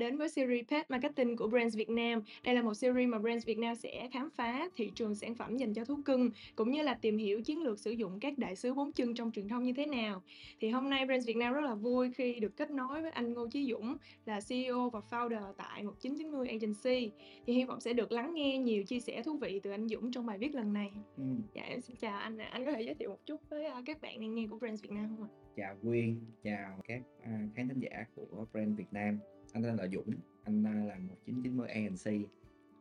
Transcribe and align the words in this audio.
đến 0.00 0.16
với 0.16 0.28
series 0.28 0.66
Pet 0.68 0.90
Marketing 0.90 1.36
của 1.36 1.48
Brands 1.48 1.76
Việt 1.76 1.90
Nam. 1.90 2.22
Đây 2.44 2.54
là 2.54 2.62
một 2.62 2.74
series 2.74 3.08
mà 3.08 3.18
Brands 3.18 3.46
Việt 3.46 3.58
Nam 3.58 3.74
sẽ 3.74 4.08
khám 4.12 4.30
phá 4.30 4.68
thị 4.76 4.90
trường 4.94 5.14
sản 5.14 5.34
phẩm 5.34 5.56
dành 5.56 5.74
cho 5.74 5.84
thú 5.84 5.98
cưng 6.04 6.30
cũng 6.56 6.70
như 6.70 6.82
là 6.82 6.94
tìm 6.94 7.18
hiểu 7.18 7.42
chiến 7.42 7.62
lược 7.62 7.78
sử 7.78 7.90
dụng 7.90 8.20
các 8.20 8.38
đại 8.38 8.56
sứ 8.56 8.74
bốn 8.74 8.92
chân 8.92 9.14
trong 9.14 9.32
truyền 9.32 9.48
thông 9.48 9.62
như 9.62 9.72
thế 9.72 9.86
nào. 9.86 10.22
Thì 10.60 10.68
hôm 10.70 10.90
nay 10.90 11.06
Brands 11.06 11.26
Việt 11.26 11.36
Nam 11.36 11.54
rất 11.54 11.60
là 11.60 11.74
vui 11.74 12.12
khi 12.12 12.40
được 12.40 12.56
kết 12.56 12.70
nối 12.70 13.02
với 13.02 13.10
anh 13.10 13.32
Ngô 13.32 13.48
Chí 13.48 13.70
Dũng 13.70 13.96
là 14.26 14.40
CEO 14.48 14.90
và 14.90 15.00
founder 15.10 15.52
tại 15.52 15.82
1990 15.82 16.48
Agency. 16.48 17.10
Thì 17.46 17.52
hy 17.52 17.64
vọng 17.64 17.80
sẽ 17.80 17.92
được 17.92 18.12
lắng 18.12 18.34
nghe 18.34 18.58
nhiều 18.58 18.84
chia 18.84 19.00
sẻ 19.00 19.22
thú 19.22 19.36
vị 19.36 19.60
từ 19.62 19.70
anh 19.70 19.88
Dũng 19.88 20.12
trong 20.12 20.26
bài 20.26 20.38
viết 20.38 20.54
lần 20.54 20.72
này. 20.72 20.90
Ừ. 21.16 21.24
Dạ 21.54 21.62
em 21.62 21.80
xin 21.80 21.96
chào 21.96 22.18
anh. 22.18 22.38
Anh 22.38 22.64
có 22.64 22.72
thể 22.72 22.82
giới 22.82 22.94
thiệu 22.94 23.10
một 23.10 23.26
chút 23.26 23.40
với 23.50 23.66
à, 23.66 23.82
các 23.86 24.00
bạn 24.00 24.20
đang 24.20 24.34
nghe 24.34 24.46
của 24.50 24.58
Brands 24.58 24.82
Việt 24.82 24.92
Nam 24.92 25.08
không 25.16 25.28
ạ? 25.28 25.30
Chào 25.56 25.76
Quyên, 25.82 26.20
chào 26.44 26.80
các 26.84 27.02
à, 27.22 27.40
khán 27.54 27.68
thính 27.68 27.80
giả 27.80 28.04
của 28.14 28.46
brand 28.52 28.78
Việt 28.78 28.92
Nam. 28.92 29.18
Anh 29.52 29.62
tên 29.62 29.76
là 29.76 29.86
Dũng, 29.88 30.14
anh 30.44 30.66
à, 30.66 30.84
là 30.84 30.94
một 30.94 31.14
1990 31.26 31.68
ANC. 31.68 32.30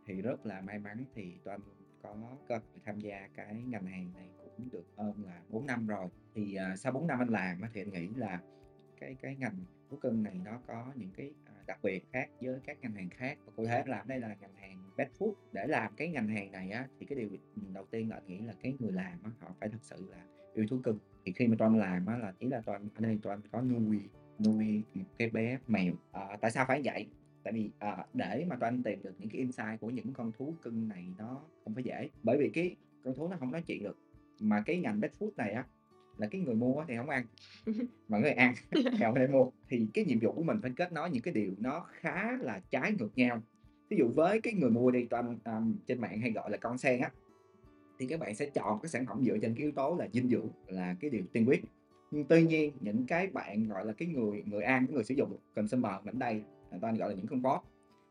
Thì 0.06 0.22
rất 0.22 0.46
là 0.46 0.62
may 0.62 0.80
mắn 0.80 1.06
thì 1.16 1.34
tụi 1.44 1.54
anh 1.54 1.62
có 2.04 2.16
cơ 2.48 2.56
hội 2.56 2.80
tham 2.86 3.00
gia 3.00 3.28
cái 3.36 3.64
ngành 3.68 3.86
hàng 3.86 4.14
này 4.14 4.30
cũng 4.58 4.70
được 4.72 4.86
hơn 4.98 5.14
là 5.26 5.42
4 5.50 5.66
năm 5.66 5.88
rồi. 5.88 6.08
Thì 6.36 6.58
uh, 6.74 6.80
sau 6.80 6.92
4 6.92 7.08
năm 7.08 7.20
anh 7.20 7.30
làm 7.30 7.62
thì 7.74 7.82
anh 7.82 7.92
nghĩ 7.92 8.08
là 8.16 8.42
cái 9.00 9.16
cái 9.22 9.36
ngành 9.36 9.56
thú 9.90 9.98
cưng 9.98 10.24
này 10.24 10.42
nó 10.46 10.60
có 10.68 10.92
những 10.96 11.12
cái 11.18 11.32
à, 11.46 11.54
đặc 11.68 11.80
biệt 11.84 12.06
khác 12.12 12.30
với 12.42 12.60
các 12.66 12.78
ngành 12.82 12.94
hàng 12.94 13.10
khác. 13.10 13.38
Và 13.46 13.52
cụ 13.56 13.66
thể 13.66 13.84
làm 13.86 14.08
đây 14.08 14.20
là 14.20 14.36
ngành 14.42 14.56
hàng 14.56 14.92
pet 14.98 15.12
food. 15.20 15.34
Để 15.52 15.68
làm 15.68 15.96
cái 15.96 16.10
ngành 16.10 16.28
hàng 16.28 16.52
này 16.52 16.70
á, 16.72 16.88
thì 17.00 17.06
cái 17.06 17.20
điều 17.20 17.30
đầu 17.74 17.86
tiên 17.92 18.10
là 18.10 18.16
anh 18.16 18.28
nghĩ 18.28 18.40
là 18.40 18.54
cái 18.62 18.76
người 18.80 18.92
làm 18.92 19.24
á, 19.24 19.32
họ 19.40 19.56
phải 19.60 19.70
thật 19.70 19.80
sự 19.82 20.10
là 20.10 20.26
yêu 20.54 20.66
thú 20.70 20.80
cưng 20.84 21.00
thì 21.26 21.32
khi 21.32 21.48
mà 21.48 21.56
toàn 21.60 21.78
làm 21.78 22.06
á 22.06 22.18
là 22.18 22.34
ý 22.40 22.48
là 22.48 22.62
toàn 22.66 22.88
ở 22.96 23.02
đây 23.02 23.20
toàn 23.22 23.42
có 23.52 23.62
nuôi 23.62 24.10
nuôi 24.46 24.84
cái 25.18 25.30
bé 25.30 25.58
mèo. 25.68 25.94
À, 26.12 26.38
tại 26.42 26.52
sao 26.52 26.66
phải 26.68 26.82
vậy? 26.84 27.08
Tại 27.44 27.54
vì 27.54 27.70
à, 27.80 28.06
để 28.14 28.46
mà 28.50 28.56
toàn 28.56 28.84
tìm 28.84 29.00
được 29.04 29.14
những 29.20 29.30
cái 29.30 29.40
insight 29.40 29.82
của 29.82 29.90
những 29.90 30.14
con 30.14 30.32
thú 30.38 30.54
cưng 30.62 30.88
này 30.88 31.06
nó 31.18 31.42
không 31.64 31.74
phải 31.74 31.84
dễ. 31.84 32.10
Bởi 32.24 32.38
vì 32.38 32.50
cái 32.50 32.76
con 33.04 33.16
thú 33.16 33.28
nó 33.28 33.38
không 33.40 33.52
nói 33.52 33.62
chuyện 33.62 33.84
được. 33.84 33.98
Mà 34.40 34.64
cái 34.66 34.78
ngành 34.78 35.02
pet 35.02 35.12
food 35.20 35.30
này 35.38 35.52
á 35.52 35.66
là 36.18 36.28
cái 36.28 36.42
người 36.42 36.56
mua 36.56 36.84
thì 36.88 36.98
không 36.98 37.10
ăn. 37.10 37.26
Mà 38.08 38.18
người 38.18 38.32
ăn 38.32 38.54
thì 38.72 38.98
không 39.00 39.16
thể 39.16 39.28
mua. 39.28 39.50
Thì 39.70 39.88
cái 39.94 40.06
nhiệm 40.06 40.20
vụ 40.20 40.32
của 40.32 40.44
mình 40.44 40.60
phải 40.62 40.72
kết 40.76 40.92
nối 40.92 41.10
những 41.10 41.24
cái 41.24 41.34
điều 41.34 41.54
nó 41.58 41.86
khá 41.90 42.38
là 42.42 42.62
trái 42.70 42.94
ngược 43.00 43.18
nhau. 43.18 43.42
Ví 43.90 43.98
dụ 43.98 44.12
với 44.16 44.42
cái 44.42 44.54
người 44.54 44.70
mua 44.70 44.92
đi 44.92 45.06
toàn 45.10 45.40
um, 45.46 45.76
trên 45.88 46.02
mạng 46.02 46.22
hay 46.22 46.32
gọi 46.32 46.52
là 46.52 46.58
con 46.58 46.78
sen 46.78 47.02
á 47.02 47.12
thì 48.00 48.06
các 48.08 48.20
bạn 48.20 48.36
sẽ 48.36 48.46
chọn 48.46 48.80
cái 48.82 48.90
sản 48.90 49.06
phẩm 49.06 49.24
dựa 49.26 49.38
trên 49.42 49.56
cái 49.56 49.64
yếu 49.64 49.72
tố 49.72 49.96
là 50.00 50.08
dinh 50.14 50.30
dưỡng 50.30 50.48
là 50.68 50.96
cái 51.00 51.10
điều 51.10 51.24
tiên 51.34 51.46
quyết 51.48 51.64
nhưng 52.12 52.26
tuy 52.26 52.48
nhiên, 52.48 52.74
những 52.80 53.06
cái 53.08 53.28
bạn, 53.28 53.68
gọi 53.68 53.86
là, 53.86 53.94
cái 53.94 54.08
người 54.08 54.44
người 54.46 54.64
ăn, 54.64 54.86
cái 54.88 54.94
người 54.94 55.04
sử 55.04 55.16
dụng 55.16 55.38
consumer 55.56 55.94
mình 56.04 56.20
đây, 56.20 56.44
người 56.72 56.80
ta 56.82 56.92
gọi 56.92 57.10
là 57.10 57.16
những 57.16 57.28
con 57.28 57.42
bot, 57.42 57.62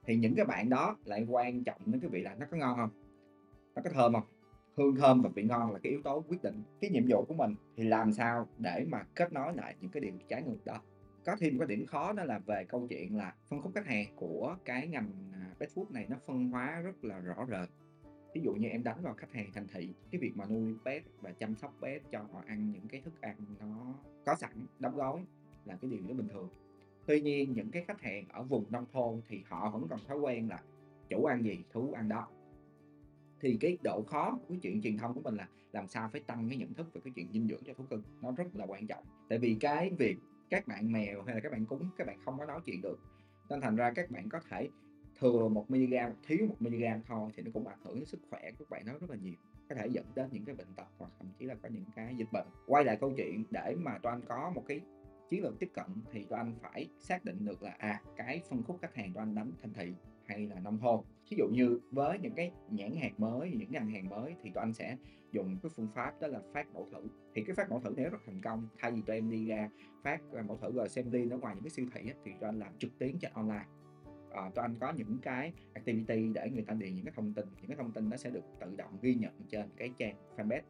thì 0.07 0.17
những 0.17 0.35
cái 0.35 0.45
bạn 0.45 0.69
đó 0.69 0.97
lại 1.05 1.27
quan 1.29 1.65
trọng 1.65 1.81
đến 1.87 2.01
cái 2.01 2.11
vị 2.11 2.23
là 2.23 2.35
nó 2.35 2.47
có 2.51 2.57
ngon 2.57 2.77
không? 2.77 2.91
Nó 3.75 3.83
có 3.83 3.91
thơm 3.91 4.13
không? 4.13 4.23
Hương 4.77 4.97
thơm 4.97 5.23
và 5.23 5.31
vị 5.35 5.43
ngon 5.43 5.73
là 5.73 5.79
cái 5.83 5.91
yếu 5.91 6.03
tố 6.03 6.25
quyết 6.29 6.43
định 6.43 6.63
cái 6.81 6.91
nhiệm 6.91 7.05
vụ 7.09 7.25
của 7.25 7.35
mình. 7.35 7.55
Thì 7.77 7.85
làm 7.85 8.13
sao 8.13 8.49
để 8.59 8.87
mà 8.89 9.03
kết 9.15 9.33
nối 9.33 9.55
lại 9.55 9.75
những 9.81 9.91
cái 9.91 10.01
điều 10.01 10.12
trái 10.29 10.43
ngược 10.43 10.65
đó? 10.65 10.83
Có 11.25 11.37
thêm 11.41 11.59
một 11.59 11.65
cái 11.69 11.77
điểm 11.77 11.87
khó 11.87 12.12
đó 12.12 12.25
là 12.25 12.39
về 12.39 12.65
câu 12.69 12.87
chuyện 12.91 13.17
là 13.17 13.35
phân 13.49 13.62
khúc 13.62 13.73
khách 13.75 13.87
hàng 13.87 14.07
của 14.17 14.57
cái 14.65 14.89
ngành 14.89 15.11
à, 15.33 15.55
pet 15.61 15.69
food 15.75 15.93
này 15.93 16.07
nó 16.09 16.17
phân 16.27 16.51
hóa 16.51 16.81
rất 16.81 17.05
là 17.05 17.19
rõ 17.19 17.47
rệt. 17.51 17.69
Ví 18.35 18.41
dụ 18.45 18.53
như 18.53 18.69
em 18.69 18.85
đánh 18.85 19.03
vào 19.03 19.15
khách 19.15 19.33
hàng 19.33 19.51
thành 19.55 19.67
thị, 19.75 19.95
cái 20.11 20.21
việc 20.21 20.33
mà 20.35 20.45
nuôi 20.47 20.75
pet 20.85 21.03
và 21.21 21.33
chăm 21.33 21.55
sóc 21.55 21.75
pet 21.83 22.03
cho 22.11 22.19
họ 22.33 22.43
ăn 22.47 22.71
những 22.71 22.89
cái 22.89 23.01
thức 23.01 23.21
ăn 23.21 23.37
có 24.29 24.34
sẵn, 24.34 24.67
đóng 24.79 24.97
gói 24.97 25.25
là 25.65 25.77
cái 25.81 25.91
điều 25.91 26.01
rất 26.09 26.15
bình 26.15 26.29
thường. 26.29 26.48
Tuy 27.07 27.21
nhiên, 27.21 27.53
những 27.53 27.71
cái 27.71 27.84
khách 27.84 28.00
hàng 28.00 28.25
ở 28.28 28.43
vùng 28.43 28.65
nông 28.71 28.84
thôn 28.93 29.21
thì 29.28 29.43
họ 29.49 29.71
vẫn 29.71 29.87
còn 29.91 30.00
thói 30.09 30.19
quen 30.19 30.49
là 30.49 30.62
chủ 31.09 31.25
ăn 31.25 31.44
gì, 31.44 31.65
thú 31.72 31.93
ăn 31.93 32.09
đó. 32.09 32.28
Thì 33.41 33.56
cái 33.61 33.78
độ 33.83 34.03
khó 34.03 34.39
của 34.49 34.55
chuyện 34.62 34.83
truyền 34.83 34.99
thông 34.99 35.15
của 35.15 35.21
mình 35.21 35.37
là 35.37 35.49
làm 35.72 35.89
sao 35.89 36.09
phải 36.12 36.21
tăng 36.21 36.49
cái 36.49 36.59
nhận 36.59 36.75
thức 36.75 36.94
về 36.94 37.00
cái 37.05 37.12
chuyện 37.16 37.27
dinh 37.33 37.49
dưỡng 37.49 37.62
cho 37.66 37.75
thú 37.75 37.84
cưng, 37.91 38.03
nó 38.22 38.33
rất 38.33 38.56
là 38.56 38.66
quan 38.66 38.87
trọng. 38.87 39.05
Tại 39.28 39.39
vì 39.39 39.56
cái 39.61 39.91
việc 39.99 40.16
các 40.50 40.69
bạn 40.69 40.93
mèo 40.93 41.22
hay 41.22 41.34
là 41.34 41.41
các 41.41 41.53
bạn 41.53 41.66
cúng 41.66 41.89
các 41.97 42.06
bạn 42.06 42.19
không 42.25 42.39
có 42.39 42.45
nói 42.45 42.60
chuyện 42.65 42.83
được, 42.83 42.99
nên 43.50 43.60
thành 43.60 43.77
ra 43.77 43.93
các 43.95 44.10
bạn 44.10 44.28
có 44.28 44.41
thể 44.50 44.69
thừa 45.19 45.49
một 45.49 45.71
mg 45.71 45.95
thiếu 46.27 46.47
một 46.49 46.56
mg 46.59 46.84
thôi 47.06 47.31
thì 47.37 47.43
nó 47.43 47.50
cũng 47.55 47.66
ảnh 47.66 47.78
hưởng 47.83 47.95
đến 47.95 48.05
sức 48.05 48.21
khỏe 48.31 48.50
của 48.59 48.65
các 48.65 48.71
bạn 48.71 48.83
nó 48.87 48.93
rất 48.93 49.10
là 49.10 49.16
nhiều 49.16 49.34
có 49.69 49.75
thể 49.75 49.87
dẫn 49.87 50.05
đến 50.15 50.29
những 50.33 50.45
cái 50.45 50.55
bệnh 50.55 50.75
tật 50.77 50.87
hoặc 50.99 51.11
thậm 51.19 51.29
chí 51.39 51.45
là 51.45 51.55
có 51.62 51.69
những 51.69 51.84
cái 51.97 52.15
dịch 52.17 52.29
bệnh. 52.33 52.47
Quay 52.67 52.84
lại 52.84 52.97
câu 53.01 53.12
chuyện, 53.17 53.45
để 53.51 53.75
mà 53.79 53.99
toan 53.99 54.21
có 54.29 54.53
một 54.55 54.65
cái 54.69 54.81
chiến 55.29 55.43
lược 55.43 55.59
tiếp 55.59 55.71
cận 55.75 55.87
thì 56.12 56.25
toan 56.25 56.55
phải 56.62 56.89
xác 56.99 57.25
định 57.25 57.45
được 57.45 57.62
là 57.62 57.75
à 57.78 58.01
cái 58.17 58.43
phân 58.51 58.62
khúc 58.62 58.78
khách 58.81 58.95
hàng 58.95 59.12
toan 59.12 59.34
đánh 59.34 59.53
thành 59.62 59.73
thị 59.73 59.93
hay 60.27 60.47
là 60.47 60.61
nông 60.61 60.78
thôn. 60.78 61.01
Ví 61.31 61.37
dụ 61.37 61.49
như 61.53 61.81
với 61.91 62.19
những 62.19 62.34
cái 62.34 62.53
nhãn 62.71 62.97
hàng 62.97 63.15
mới, 63.19 63.51
những 63.51 63.73
ngành 63.73 63.91
hàng 63.91 64.09
mới 64.09 64.34
thì 64.43 64.51
tụi 64.55 64.61
anh 64.61 64.75
sẽ 64.75 64.97
dùng 65.33 65.57
cái 65.62 65.71
phương 65.77 65.89
pháp 65.95 66.21
đó 66.21 66.28
là 66.28 66.41
phát 66.53 66.75
mẫu 66.75 66.89
thử. 66.93 67.09
Thì 67.34 67.45
cái 67.45 67.55
phát 67.55 67.71
mẫu 67.71 67.81
thử 67.81 67.91
này 67.97 68.05
rất 68.05 68.19
thành 68.27 68.41
công, 68.43 68.69
thay 68.78 68.93
vì 68.93 69.03
tụi 69.07 69.17
em 69.17 69.31
đi 69.31 69.47
ra 69.47 69.71
phát 70.03 70.21
à, 70.33 70.43
mẫu 70.43 70.57
thử 70.57 70.73
rồi 70.73 70.89
xem 70.89 71.11
đi 71.11 71.31
ở 71.31 71.39
ngoài 71.39 71.55
những 71.55 71.65
cái 71.65 71.71
siêu 71.71 71.87
thị 71.95 72.01
thì 72.25 72.33
tụi 72.41 72.49
anh 72.49 72.59
làm 72.59 72.78
trực 72.78 72.99
tuyến 72.99 73.19
trên 73.19 73.33
online 73.34 73.65
uh, 74.31 74.55
tụi 74.55 74.62
anh 74.62 74.75
có 74.81 74.93
những 74.93 75.19
cái 75.22 75.53
activity 75.75 76.28
để 76.34 76.50
người 76.50 76.62
ta 76.62 76.75
điền 76.75 76.94
những 76.94 77.05
cái 77.05 77.12
thông 77.16 77.34
tin 77.34 77.47
những 77.61 77.69
cái 77.69 77.77
thông 77.77 77.93
tin 77.93 78.11
nó 78.11 78.16
sẽ 78.16 78.31
được 78.31 78.44
tự 78.61 78.77
động 78.77 78.99
ghi 79.03 79.15
nhận 79.15 79.33
trên 79.49 79.69
cái 79.77 79.93
trang 79.99 80.16
fanpage. 80.37 80.62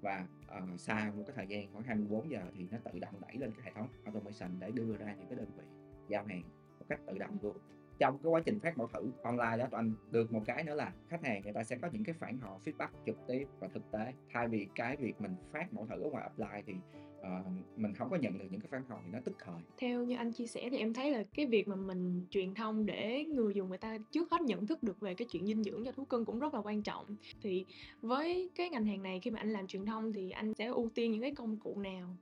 Và 0.00 0.26
uh, 0.56 0.80
sau 0.80 1.12
một 1.16 1.22
cái 1.26 1.36
thời 1.36 1.46
gian 1.46 1.72
khoảng 1.72 1.84
24 1.84 2.30
giờ 2.30 2.40
thì 2.54 2.66
nó 2.70 2.78
tự 2.84 2.98
động 2.98 3.14
đẩy 3.20 3.36
lên 3.36 3.50
cái 3.50 3.60
hệ 3.64 3.72
thống 3.74 3.88
automation 4.04 4.50
để 4.60 4.70
đưa 4.70 4.96
ra 4.96 5.14
những 5.18 5.28
cái 5.28 5.38
đơn 5.38 5.48
vị 5.56 5.64
giao 6.08 6.24
hàng 6.24 6.42
một 6.78 6.86
cách 6.88 7.00
tự 7.06 7.18
động 7.18 7.38
luôn. 7.42 7.56
Trong 7.98 8.18
cái 8.22 8.30
quá 8.30 8.40
trình 8.44 8.60
phát 8.60 8.78
mẫu 8.78 8.86
thử 8.86 9.10
online 9.22 9.56
đó 9.56 9.66
tụi 9.70 9.78
anh 9.78 9.92
được 10.10 10.32
một 10.32 10.42
cái 10.46 10.64
nữa 10.64 10.74
là 10.74 10.92
khách 11.08 11.24
hàng 11.24 11.42
người 11.42 11.52
ta 11.52 11.64
sẽ 11.64 11.76
có 11.76 11.88
những 11.92 12.04
cái 12.04 12.14
phản 12.18 12.38
hồi 12.38 12.58
feedback 12.64 12.88
trực 13.06 13.18
tiếp 13.28 13.48
và 13.58 13.68
thực 13.74 13.90
tế. 13.90 14.12
Thay 14.32 14.48
vì 14.48 14.66
cái 14.74 14.96
việc 14.96 15.20
mình 15.20 15.34
phát 15.52 15.72
mẫu 15.72 15.86
thử 15.86 16.02
ở 16.02 16.10
ngoài 16.10 16.30
offline 16.36 16.62
thì 16.66 16.74
uh, 17.20 17.46
mình 17.76 17.94
không 17.94 18.10
có 18.10 18.16
nhận 18.16 18.38
được 18.38 18.44
những 18.50 18.60
cái 18.60 18.68
phản 18.70 18.82
hồi 18.88 19.00
thì 19.04 19.10
nó 19.12 19.18
tức 19.24 19.36
thời 19.44 19.54
Theo 19.78 20.04
như 20.04 20.16
anh 20.16 20.32
chia 20.32 20.46
sẻ 20.46 20.68
thì 20.70 20.78
em 20.78 20.92
thấy 20.92 21.10
là 21.10 21.24
cái 21.34 21.46
việc 21.46 21.68
mà 21.68 21.76
mình 21.76 22.26
truyền 22.30 22.54
thông 22.54 22.86
để 22.86 23.24
người 23.24 23.54
dùng 23.54 23.68
người 23.68 23.78
ta 23.78 23.98
trước 24.10 24.30
hết 24.30 24.42
nhận 24.42 24.66
thức 24.66 24.82
được 24.82 25.00
về 25.00 25.14
cái 25.14 25.28
chuyện 25.30 25.46
dinh 25.46 25.62
dưỡng 25.62 25.84
cho 25.84 25.92
thú 25.92 26.04
cưng 26.04 26.24
cũng 26.24 26.38
rất 26.38 26.54
là 26.54 26.60
quan 26.60 26.82
trọng. 26.82 27.16
Thì 27.42 27.64
với 28.00 28.50
cái 28.54 28.70
ngành 28.70 28.84
hàng 28.84 29.02
này 29.02 29.20
khi 29.22 29.30
mà 29.30 29.38
anh 29.38 29.50
làm 29.50 29.66
truyền 29.66 29.86
thông 29.86 30.12
thì 30.12 30.30
anh 30.30 30.54
sẽ 30.54 30.66
ưu 30.66 30.90
tiên 30.94 31.12
những 31.12 31.20
cái 31.22 31.34
công 31.34 31.56
cụ 31.56 31.80
nào? 31.80 32.16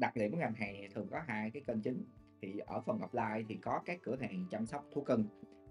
đặc 0.00 0.16
điểm 0.16 0.30
của 0.30 0.36
ngành 0.36 0.54
hàng 0.54 0.72
này 0.72 0.88
thường 0.94 1.08
có 1.10 1.20
hai 1.26 1.50
cái 1.50 1.62
kênh 1.66 1.80
chính 1.80 2.04
thì 2.42 2.58
ở 2.66 2.80
phần 2.80 2.98
offline 2.98 3.44
thì 3.48 3.58
có 3.62 3.80
các 3.84 3.98
cửa 4.02 4.16
hàng 4.20 4.44
chăm 4.50 4.66
sóc 4.66 4.86
thú 4.92 5.02
cưng 5.02 5.24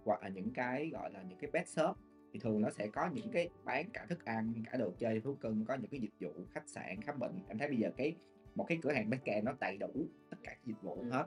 hoặc 0.06 0.24
là 0.24 0.30
những 0.30 0.52
cái 0.54 0.90
gọi 0.94 1.12
là 1.14 1.24
những 1.30 1.40
cái 1.40 1.52
pet 1.54 1.68
shop 1.68 1.98
thì 2.34 2.40
thường 2.40 2.62
nó 2.62 2.70
sẽ 2.70 2.88
có 2.88 3.10
những 3.14 3.32
cái 3.32 3.50
bán 3.64 3.90
cả 3.94 4.06
thức 4.10 4.26
ăn 4.26 4.54
cả 4.72 4.78
đồ 4.78 4.92
chơi 4.98 5.20
thú 5.20 5.36
cưng 5.36 5.66
có 5.66 5.76
những 5.76 5.92
cái 5.92 6.00
dịch 6.00 6.14
vụ 6.20 6.44
khách 6.54 6.70
sạn 6.70 7.02
khám 7.02 7.20
bệnh 7.20 7.40
em 7.48 7.58
thấy 7.58 7.68
bây 7.68 7.78
giờ 7.78 7.92
cái 7.98 8.16
một 8.56 8.66
cái 8.68 8.80
cửa 8.82 8.92
hàng 8.92 9.12
pet 9.12 9.26
care 9.26 9.42
nó 9.42 9.54
đầy 9.60 9.78
đủ 9.78 9.90
tất 10.30 10.38
cả 10.44 10.56
dịch 10.66 10.82
vụ 10.82 11.04
hết. 11.12 11.26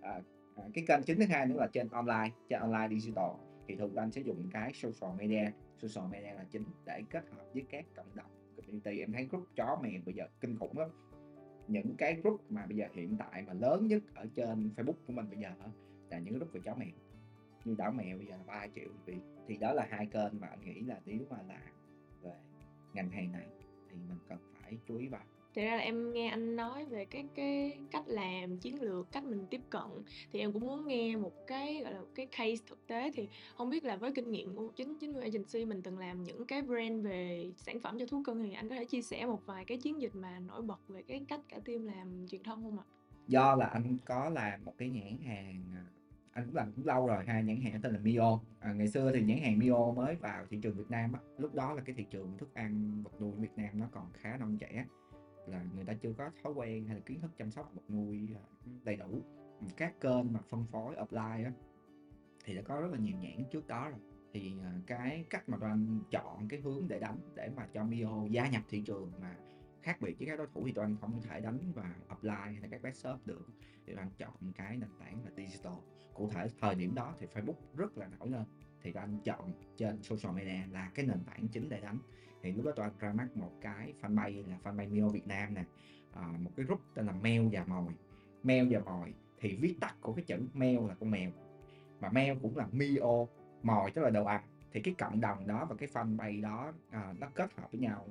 À, 0.00 0.20
à, 0.56 0.64
cái 0.74 0.84
kênh 0.88 1.02
chính 1.02 1.18
thứ 1.18 1.24
hai 1.28 1.46
nữa 1.46 1.56
là 1.56 1.68
trên 1.72 1.88
online 1.88 2.30
trên 2.48 2.60
online 2.60 2.88
digital. 2.90 3.30
Thì 3.68 3.76
thường 3.76 3.96
anh 3.96 4.12
sẽ 4.12 4.20
dùng 4.20 4.48
cái 4.52 4.72
social 4.74 5.16
media. 5.18 5.50
Social 5.78 6.12
media 6.12 6.34
là 6.34 6.44
chính 6.50 6.64
để 6.84 7.02
kết 7.10 7.24
hợp 7.30 7.44
với 7.54 7.64
các 7.70 7.84
cộng 7.96 8.16
đồng 8.16 8.26
community. 8.56 8.98
Em 8.98 9.12
thấy 9.12 9.24
group 9.30 9.48
chó 9.56 9.78
mèo 9.82 10.00
bây 10.04 10.14
giờ 10.14 10.24
kinh 10.40 10.58
khủng 10.58 10.78
lắm. 10.78 10.88
Những 11.68 11.94
cái 11.98 12.14
group 12.14 12.50
mà 12.50 12.66
bây 12.66 12.76
giờ 12.76 12.86
hiện 12.94 13.16
tại 13.18 13.42
mà 13.42 13.52
lớn 13.52 13.86
nhất 13.86 14.02
ở 14.14 14.26
trên 14.34 14.70
Facebook 14.76 14.94
của 15.06 15.12
mình 15.12 15.30
bây 15.30 15.38
giờ 15.38 15.50
là 16.10 16.18
những 16.18 16.34
group 16.34 16.52
về 16.52 16.60
chó 16.64 16.74
mèo. 16.74 16.88
Như 17.64 17.74
đảo 17.78 17.92
mèo 17.92 18.16
bây 18.16 18.26
giờ 18.26 18.36
là 18.36 18.42
3 18.46 18.66
triệu 18.74 18.88
Việt 19.04 19.20
thì 19.46 19.56
đó 19.56 19.72
là 19.72 19.86
hai 19.90 20.06
kênh 20.06 20.40
mà 20.40 20.46
anh 20.46 20.64
nghĩ 20.64 20.80
là 20.80 21.00
nếu 21.06 21.20
mà 21.30 21.36
làm 21.48 21.72
về 22.22 22.32
ngành 22.94 23.10
hàng 23.10 23.32
này 23.32 23.46
thì 23.90 23.96
mình 24.08 24.18
cần 24.28 24.38
phải 24.54 24.78
chú 24.88 24.96
ý 24.96 25.08
vào 25.08 25.24
thì 25.54 25.64
ra 25.64 25.76
là 25.76 25.82
em 25.82 26.12
nghe 26.12 26.28
anh 26.28 26.56
nói 26.56 26.84
về 26.84 27.04
cái 27.04 27.24
cái 27.34 27.78
cách 27.90 28.04
làm, 28.06 28.58
chiến 28.58 28.82
lược, 28.82 29.12
cách 29.12 29.24
mình 29.24 29.46
tiếp 29.50 29.60
cận 29.70 29.82
thì 30.32 30.40
em 30.40 30.52
cũng 30.52 30.66
muốn 30.66 30.86
nghe 30.86 31.16
một 31.16 31.46
cái, 31.46 31.80
gọi 31.84 31.92
là, 31.92 32.00
cái 32.14 32.26
case 32.26 32.64
thực 32.66 32.86
tế. 32.86 33.10
Thì 33.14 33.28
không 33.56 33.70
biết 33.70 33.84
là 33.84 33.96
với 33.96 34.12
kinh 34.12 34.32
nghiệm 34.32 34.56
của 34.56 34.68
990 34.68 35.22
Agency 35.22 35.64
mình 35.64 35.82
từng 35.82 35.98
làm 35.98 36.22
những 36.22 36.46
cái 36.46 36.62
brand 36.62 37.04
về 37.04 37.50
sản 37.56 37.80
phẩm 37.80 37.98
cho 37.98 38.06
thú 38.06 38.22
cưng 38.26 38.42
thì 38.42 38.52
anh 38.52 38.68
có 38.68 38.74
thể 38.74 38.84
chia 38.84 39.02
sẻ 39.02 39.26
một 39.26 39.46
vài 39.46 39.64
cái 39.64 39.78
chiến 39.78 40.00
dịch 40.00 40.14
mà 40.14 40.38
nổi 40.38 40.62
bật 40.62 40.88
về 40.88 41.02
cái 41.02 41.24
cách 41.28 41.40
cả 41.48 41.58
team 41.64 41.86
làm 41.86 42.26
truyền 42.28 42.42
thông 42.42 42.62
không 42.62 42.78
ạ? 42.78 42.84
do 43.26 43.54
là 43.54 43.66
anh 43.66 43.96
có 44.04 44.28
làm 44.28 44.64
một 44.64 44.74
cái 44.78 44.88
nhãn 44.88 45.18
hàng 45.26 45.64
à, 45.74 45.84
anh 46.32 46.46
cũng 46.46 46.54
làm 46.54 46.72
cũng 46.72 46.86
lâu 46.86 47.06
rồi 47.06 47.24
ha 47.26 47.40
nhãn 47.40 47.60
hàng 47.60 47.80
tên 47.82 47.92
là 47.92 47.98
Mio. 47.98 48.38
À, 48.60 48.72
ngày 48.72 48.88
xưa 48.88 49.12
thì 49.14 49.22
nhãn 49.22 49.38
hàng 49.38 49.58
Mio 49.58 49.92
mới 49.92 50.14
vào 50.14 50.46
thị 50.50 50.58
trường 50.62 50.76
Việt 50.76 50.90
Nam 50.90 51.12
á 51.12 51.20
lúc 51.38 51.54
đó 51.54 51.74
là 51.74 51.82
cái 51.82 51.94
thị 51.98 52.06
trường 52.10 52.38
thức 52.38 52.54
ăn 52.54 53.02
vật 53.02 53.20
nuôi 53.20 53.32
Việt 53.38 53.52
Nam 53.56 53.80
nó 53.80 53.86
còn 53.92 54.06
khá 54.12 54.36
non 54.36 54.58
trẻ 54.58 54.84
là 55.46 55.64
người 55.74 55.84
ta 55.84 55.94
chưa 55.94 56.12
có 56.12 56.30
thói 56.42 56.52
quen 56.52 56.86
hay 56.86 56.96
là 56.96 57.02
kiến 57.06 57.20
thức 57.20 57.30
chăm 57.36 57.50
sóc 57.50 57.70
vật 57.74 57.82
nuôi 57.88 58.28
à, 58.34 58.44
đầy 58.84 58.96
đủ. 58.96 59.22
Các 59.76 60.00
kênh 60.00 60.32
mà 60.32 60.40
phân 60.48 60.66
phối 60.66 60.96
offline 60.96 61.44
á, 61.44 61.52
thì 62.44 62.54
đã 62.54 62.62
có 62.62 62.80
rất 62.80 62.92
là 62.92 62.98
nhiều 62.98 63.16
nhãn 63.16 63.44
trước 63.50 63.66
đó 63.66 63.88
rồi. 63.88 63.98
Thì 64.32 64.52
à, 64.62 64.72
cái 64.86 65.24
cách 65.30 65.48
mà 65.48 65.58
toàn 65.60 66.00
chọn 66.10 66.48
cái 66.48 66.60
hướng 66.60 66.88
để 66.88 67.00
đánh, 67.00 67.18
để 67.34 67.50
mà 67.56 67.66
cho 67.72 67.84
Mio 67.84 68.26
gia 68.30 68.48
nhập 68.48 68.62
thị 68.68 68.82
trường 68.86 69.12
mà 69.20 69.36
khác 69.82 70.00
biệt 70.00 70.18
với 70.18 70.26
các 70.26 70.38
đối 70.38 70.46
thủ 70.46 70.62
thì 70.66 70.72
toàn 70.72 70.96
không 71.00 71.22
thể 71.22 71.40
đánh 71.40 71.72
và 71.74 71.94
apply 72.08 72.30
hay 72.30 72.60
là 72.60 72.68
các 72.70 72.82
best 72.82 72.96
shop 72.96 73.26
được. 73.26 73.46
Thì 73.86 73.94
toàn 73.94 74.10
chọn 74.18 74.52
cái 74.56 74.76
nền 74.76 74.90
tảng 75.00 75.24
là 75.24 75.30
digital. 75.36 75.72
Cụ 76.14 76.28
thể 76.28 76.48
thời 76.60 76.74
điểm 76.74 76.94
đó 76.94 77.14
thì 77.18 77.26
Facebook 77.26 77.54
rất 77.76 77.98
là 77.98 78.08
nổi 78.18 78.30
lên. 78.30 78.44
Thì 78.82 78.92
tụi 78.92 79.00
anh 79.00 79.18
chọn 79.24 79.52
trên 79.76 80.02
social 80.02 80.36
media 80.36 80.72
là 80.72 80.90
cái 80.94 81.06
nền 81.06 81.24
tảng 81.24 81.48
chính 81.48 81.68
để 81.68 81.80
đánh 81.80 81.98
thì 82.44 82.52
lúc 82.52 82.64
đó 82.64 82.72
tụi 82.72 82.84
anh 82.84 82.92
ra 82.98 83.12
mắt 83.12 83.36
một 83.36 83.52
cái 83.60 83.92
fanpage 84.02 84.48
là 84.48 84.58
fanpage 84.64 84.90
Mio 84.90 85.08
Việt 85.08 85.26
Nam 85.26 85.54
nè. 85.54 85.64
À, 86.12 86.22
một 86.40 86.50
cái 86.56 86.66
group 86.66 86.80
tên 86.94 87.06
là 87.06 87.12
mèo 87.12 87.48
và 87.52 87.64
mồi. 87.66 87.92
Mèo 88.42 88.66
và 88.70 88.80
mồi 88.80 89.14
thì 89.40 89.56
viết 89.56 89.76
tắt 89.80 89.94
của 90.00 90.12
cái 90.12 90.24
chữ 90.24 90.48
mèo 90.54 90.88
là 90.88 90.94
con 90.94 91.10
mèo. 91.10 91.30
Mà 92.00 92.08
mèo 92.08 92.36
cũng 92.42 92.56
là 92.56 92.66
Mio 92.72 93.26
mồi 93.62 93.90
tức 93.90 94.02
là 94.02 94.10
đồ 94.10 94.24
ăn 94.24 94.42
thì 94.72 94.80
cái 94.80 94.94
cộng 94.98 95.20
đồng 95.20 95.46
đó 95.46 95.66
và 95.70 95.76
cái 95.76 95.88
fanpage 95.92 96.42
đó 96.42 96.72
à, 96.90 97.14
nó 97.18 97.26
kết 97.34 97.54
hợp 97.56 97.72
với 97.72 97.80
nhau. 97.80 98.08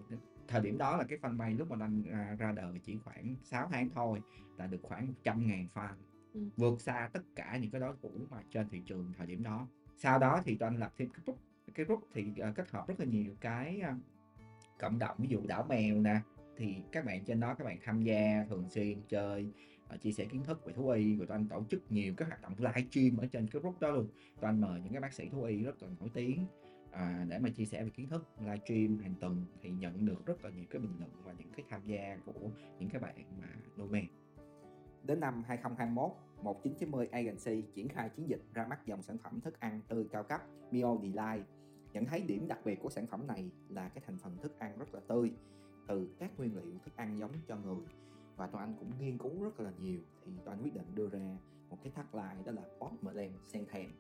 Thời 0.47 0.61
điểm 0.61 0.77
đó 0.77 0.97
là 0.97 1.03
cái 1.03 1.19
fanpage 1.21 1.57
lúc 1.57 1.71
mà 1.71 1.85
anh 1.85 2.03
à, 2.11 2.35
ra 2.39 2.51
đời 2.51 2.79
chỉ 2.83 2.97
khoảng 3.03 3.35
6 3.43 3.67
tháng 3.71 3.89
thôi 3.89 4.21
là 4.57 4.67
được 4.67 4.79
khoảng 4.83 5.07
100 5.07 5.47
ngàn 5.47 5.67
fan. 5.73 5.93
Ừ. 6.33 6.41
vượt 6.57 6.81
xa 6.81 7.09
tất 7.13 7.21
cả 7.35 7.57
những 7.61 7.71
cái 7.71 7.81
đối 7.81 7.95
thủ 8.01 8.11
mà 8.29 8.37
trên 8.51 8.69
thị 8.69 8.81
trường 8.85 9.13
thời 9.17 9.27
điểm 9.27 9.43
đó. 9.43 9.67
Sau 9.97 10.19
đó 10.19 10.41
thì 10.45 10.55
tụi 10.55 10.67
anh 10.67 10.77
lập 10.77 10.93
thêm 10.97 11.09
cái 11.09 11.21
group 11.25 11.39
cái 11.73 11.85
group 11.85 12.07
thì 12.13 12.25
à, 12.39 12.51
kết 12.55 12.69
hợp 12.69 12.87
rất 12.87 12.99
là 12.99 13.05
nhiều 13.05 13.35
cái 13.41 13.79
à, 13.79 13.95
cộng 14.83 14.99
đồng 14.99 15.15
ví 15.17 15.27
dụ 15.27 15.41
đảo 15.47 15.65
mèo 15.69 15.95
nè 15.95 16.19
thì 16.57 16.75
các 16.91 17.05
bạn 17.05 17.23
trên 17.25 17.39
đó 17.39 17.53
các 17.53 17.65
bạn 17.65 17.77
tham 17.83 18.03
gia 18.03 18.45
thường 18.49 18.69
xuyên 18.69 19.01
chơi 19.09 19.47
ờ, 19.87 19.97
chia 19.97 20.11
sẻ 20.11 20.25
kiến 20.25 20.43
thức 20.43 20.65
về 20.65 20.73
thú 20.73 20.89
y 20.89 21.15
rồi 21.15 21.27
tụi 21.27 21.35
anh 21.35 21.47
tổ 21.47 21.63
chức 21.69 21.91
nhiều 21.91 22.13
các 22.17 22.27
hoạt 22.27 22.41
động 22.41 22.53
live 22.57 22.87
stream 22.91 23.17
ở 23.17 23.27
trên 23.31 23.47
cái 23.47 23.61
group 23.61 23.79
đó 23.79 23.91
luôn 23.91 24.07
tôi 24.41 24.49
anh 24.49 24.61
mời 24.61 24.81
những 24.81 24.93
cái 24.93 25.01
bác 25.01 25.13
sĩ 25.13 25.29
thú 25.29 25.43
y 25.43 25.63
rất 25.63 25.83
là 25.83 25.89
nổi 25.99 26.09
tiếng 26.13 26.45
à, 26.91 27.25
để 27.29 27.39
mà 27.39 27.49
chia 27.49 27.65
sẻ 27.65 27.83
về 27.83 27.89
kiến 27.89 28.09
thức 28.09 28.27
live 28.39 28.57
stream 28.65 28.97
hàng 28.97 29.13
tuần 29.19 29.45
thì 29.61 29.69
nhận 29.69 30.05
được 30.05 30.25
rất 30.25 30.43
là 30.43 30.49
nhiều 30.49 30.65
cái 30.69 30.81
bình 30.81 30.93
luận 30.99 31.11
và 31.23 31.33
những 31.37 31.51
cái 31.57 31.65
tham 31.69 31.81
gia 31.85 32.17
của 32.25 32.49
những 32.79 32.89
cái 32.89 33.01
bạn 33.01 33.15
mà 33.41 33.47
nuôi 33.77 33.87
mèo 33.89 34.03
Đến 35.03 35.19
năm 35.19 35.43
2021, 35.47 36.11
1990 36.41 37.07
Agency 37.11 37.63
triển 37.73 37.89
khai 37.89 38.09
chiến 38.09 38.29
dịch 38.29 38.41
ra 38.53 38.65
mắt 38.69 38.85
dòng 38.85 39.01
sản 39.01 39.17
phẩm 39.17 39.41
thức 39.41 39.59
ăn 39.59 39.81
tươi 39.87 40.05
cao 40.11 40.23
cấp 40.23 40.41
Mio 40.71 40.97
Delight. 41.01 41.47
Nhận 41.93 42.05
thấy 42.05 42.21
điểm 42.21 42.47
đặc 42.47 42.59
biệt 42.65 42.79
của 42.81 42.89
sản 42.89 43.07
phẩm 43.07 43.27
này 43.27 43.51
là 43.69 43.89
cái 43.89 44.03
thành 44.05 44.17
phần 44.17 44.37
thức 44.37 44.59
ăn 44.59 44.77
rất 44.77 44.93
là 44.93 44.99
tươi 45.07 45.31
từ 45.87 46.15
các 46.19 46.31
nguyên 46.37 46.55
liệu 46.55 46.79
thức 46.85 46.95
ăn 46.95 47.19
giống 47.19 47.31
cho 47.47 47.55
người. 47.55 47.85
Và 48.35 48.47
tụi 48.47 48.61
anh 48.61 48.75
cũng 48.79 48.91
nghiên 48.99 49.17
cứu 49.17 49.43
rất 49.43 49.59
là 49.59 49.71
nhiều 49.79 49.99
thì 50.25 50.31
tụi 50.45 50.53
anh 50.53 50.63
quyết 50.63 50.73
định 50.73 50.95
đưa 50.95 51.09
ra 51.09 51.37
một 51.69 51.77
cái 51.83 51.91
tagline 51.95 52.43
đó 52.45 52.51
là 52.51 52.61
pot 52.79 52.91
mlem 53.01 53.31
sen 53.43 53.65
thèm. 53.65 53.91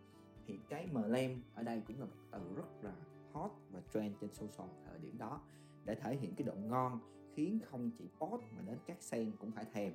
Thì 0.47 0.59
cái 0.69 0.87
mlem 0.87 1.41
ở 1.55 1.63
đây 1.63 1.81
cũng 1.87 1.99
là 1.99 2.05
một 2.05 2.11
từ 2.31 2.55
rất 2.55 2.83
là 2.83 2.95
hot 3.33 3.51
và 3.71 3.81
trend 3.93 4.15
trên 4.21 4.33
social 4.33 4.69
thời 4.85 4.99
điểm 4.99 5.17
đó 5.17 5.41
để 5.85 5.95
thể 5.95 6.15
hiện 6.15 6.35
cái 6.35 6.47
độ 6.47 6.55
ngon 6.55 6.99
khiến 7.35 7.59
không 7.65 7.91
chỉ 7.97 8.09
pot 8.19 8.41
mà 8.55 8.61
đến 8.65 8.77
các 8.85 9.01
sen 9.01 9.31
cũng 9.39 9.51
phải 9.51 9.65
thèm. 9.73 9.93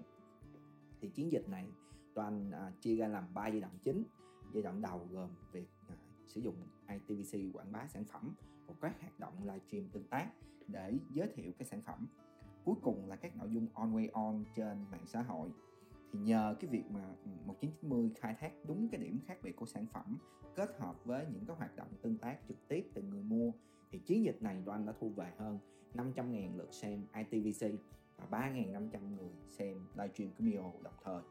Thì 1.00 1.08
chiến 1.08 1.32
dịch 1.32 1.48
này 1.48 1.66
toàn 2.14 2.50
à, 2.50 2.72
chia 2.80 2.96
ra 2.96 3.08
làm 3.08 3.34
3 3.34 3.46
giai 3.46 3.60
đoạn 3.60 3.78
chính. 3.82 4.02
Giai 4.52 4.62
đoạn 4.62 4.82
đầu 4.82 5.08
gồm 5.10 5.30
việc 5.52 5.68
sử 6.28 6.40
dụng 6.40 6.56
ITVC 6.88 7.56
quảng 7.56 7.72
bá 7.72 7.86
sản 7.86 8.04
phẩm 8.04 8.34
và 8.66 8.74
các 8.80 9.00
hoạt 9.00 9.20
động 9.20 9.34
livestream 9.44 9.88
tương 9.88 10.08
tác 10.08 10.30
để 10.68 10.92
giới 11.14 11.28
thiệu 11.34 11.52
cái 11.58 11.66
sản 11.66 11.82
phẩm. 11.82 12.06
Cuối 12.64 12.74
cùng 12.82 13.08
là 13.08 13.16
các 13.16 13.36
nội 13.36 13.48
dung 13.50 13.66
on 13.74 13.92
way 13.92 14.08
on 14.12 14.44
trên 14.54 14.84
mạng 14.90 15.06
xã 15.06 15.22
hội. 15.22 15.50
Thì 16.12 16.18
nhờ 16.18 16.56
cái 16.60 16.70
việc 16.70 16.90
mà 16.90 17.14
1990 17.46 18.10
khai 18.16 18.34
thác 18.40 18.52
đúng 18.64 18.88
cái 18.88 19.00
điểm 19.00 19.20
khác 19.26 19.38
biệt 19.42 19.56
của 19.56 19.66
sản 19.66 19.86
phẩm 19.92 20.18
kết 20.56 20.78
hợp 20.78 21.04
với 21.04 21.26
những 21.32 21.44
cái 21.46 21.56
hoạt 21.56 21.76
động 21.76 21.88
tương 22.02 22.18
tác 22.18 22.38
trực 22.48 22.68
tiếp 22.68 22.90
từ 22.94 23.02
người 23.02 23.22
mua, 23.22 23.52
thì 23.90 23.98
chiến 23.98 24.24
dịch 24.24 24.42
này 24.42 24.62
Đoan 24.66 24.86
đã 24.86 24.92
thu 25.00 25.08
về 25.08 25.32
hơn 25.38 25.58
500.000 25.94 26.56
lượt 26.56 26.74
xem 26.74 27.06
ITVC 27.14 27.66
và 28.16 28.40
3.500 28.40 29.16
người 29.16 29.30
xem 29.48 29.86
livestream 29.94 30.30
của 30.30 30.44
Mio 30.44 30.62
đồng 30.82 30.94
thời. 31.04 31.22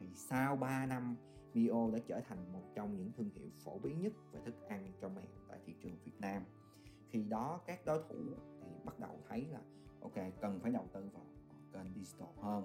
Thì 0.00 0.06
sau 0.14 0.56
3 0.56 0.86
năm 0.86 1.16
Mio 1.54 1.90
đã 1.92 1.98
trở 2.06 2.20
thành 2.20 2.52
một 2.52 2.62
trong 2.74 2.96
những 2.96 3.12
thương 3.16 3.30
hiệu 3.34 3.48
phổ 3.64 3.78
biến 3.78 4.00
nhất 4.00 4.12
về 4.32 4.40
thức 4.44 4.54
ăn 4.68 4.92
cho 5.00 5.08
mèo 5.08 5.24
tại 5.48 5.58
thị 5.66 5.74
trường 5.82 5.96
Việt 6.04 6.20
Nam. 6.20 6.42
Khi 7.08 7.22
đó, 7.22 7.60
các 7.66 7.80
đối 7.86 8.02
thủ 8.08 8.16
thì 8.60 8.68
bắt 8.84 9.00
đầu 9.00 9.18
thấy 9.28 9.46
là, 9.46 9.60
ok, 10.00 10.14
cần 10.40 10.60
phải 10.60 10.72
đầu 10.72 10.84
tư 10.92 11.08
vào 11.12 11.24
kênh 11.72 11.94
digital 11.94 12.28
hơn. 12.40 12.64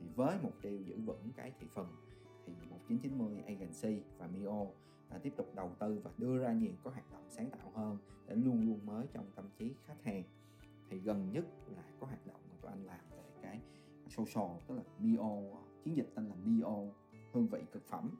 Thì 0.00 0.06
với 0.16 0.38
mục 0.42 0.52
tiêu 0.62 0.80
giữ 0.82 1.00
vững 1.00 1.30
cái 1.36 1.52
thị 1.60 1.66
phần 1.74 1.86
thì 2.46 2.52
1990 2.52 3.42
Agency 3.46 4.02
và 4.18 4.26
Mio 4.26 4.66
đã 5.10 5.18
tiếp 5.18 5.32
tục 5.36 5.46
đầu 5.54 5.70
tư 5.78 6.00
và 6.04 6.10
đưa 6.18 6.38
ra 6.38 6.52
nhiều 6.52 6.72
các 6.84 6.92
hoạt 6.92 7.12
động 7.12 7.24
sáng 7.28 7.50
tạo 7.50 7.70
hơn 7.74 7.98
để 8.26 8.34
luôn 8.34 8.66
luôn 8.66 8.86
mới 8.86 9.06
trong 9.12 9.30
tâm 9.34 9.44
trí 9.58 9.74
khách 9.84 10.02
hàng. 10.02 10.22
Thì 10.90 10.98
gần 10.98 11.32
nhất 11.32 11.44
là 11.76 11.82
có 12.00 12.06
hoạt 12.06 12.26
động 12.26 12.40
mà 12.50 12.56
tụi 12.60 12.70
anh 12.70 12.84
làm 12.84 13.00
về 13.10 13.22
cái 13.42 13.60
social, 14.08 14.50
tức 14.66 14.74
là 14.74 14.82
Mio, 14.98 15.40
chiến 15.84 15.96
dịch 15.96 16.10
tên 16.14 16.28
là 16.28 16.34
Mio 16.34 16.74
hương 17.36 17.48
vị 17.48 17.60
cực 17.72 17.86
phẩm. 17.86 18.10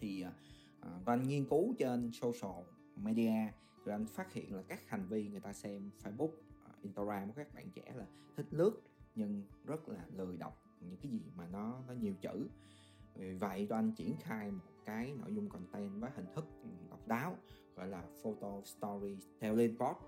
Thì 0.00 0.22
à, 0.22 0.32
à, 0.80 0.90
uh, 1.00 1.08
anh 1.08 1.28
nghiên 1.28 1.44
cứu 1.48 1.74
trên 1.78 2.10
social 2.12 2.64
media 2.96 3.52
rồi 3.84 3.92
anh 3.92 4.06
phát 4.06 4.32
hiện 4.32 4.54
là 4.54 4.62
các 4.68 4.88
hành 4.88 5.06
vi 5.08 5.28
người 5.28 5.40
ta 5.40 5.52
xem 5.52 5.90
Facebook, 6.02 6.30
à, 6.64 6.70
Instagram 6.82 7.28
của 7.28 7.34
các 7.36 7.54
bạn 7.54 7.70
trẻ 7.70 7.92
là 7.94 8.06
thích 8.36 8.46
lướt 8.50 8.80
nhưng 9.14 9.42
rất 9.64 9.88
là 9.88 10.06
lười 10.16 10.36
đọc 10.36 10.62
những 10.80 10.96
cái 10.96 11.12
gì 11.12 11.20
mà 11.36 11.48
nó 11.52 11.82
nó 11.88 11.94
nhiều 11.94 12.14
chữ. 12.20 12.48
Vì 13.14 13.34
vậy 13.34 13.66
cho 13.68 13.76
anh 13.76 13.92
triển 13.92 14.16
khai 14.20 14.50
một 14.50 14.64
cái 14.84 15.12
nội 15.18 15.34
dung 15.34 15.48
content 15.48 16.00
với 16.00 16.10
hình 16.14 16.26
thức 16.34 16.44
độc 16.90 17.08
đáo 17.08 17.36
gọi 17.76 17.88
là 17.88 18.04
photo 18.22 18.60
story 18.64 19.18
telling 19.40 19.78
post 19.78 19.98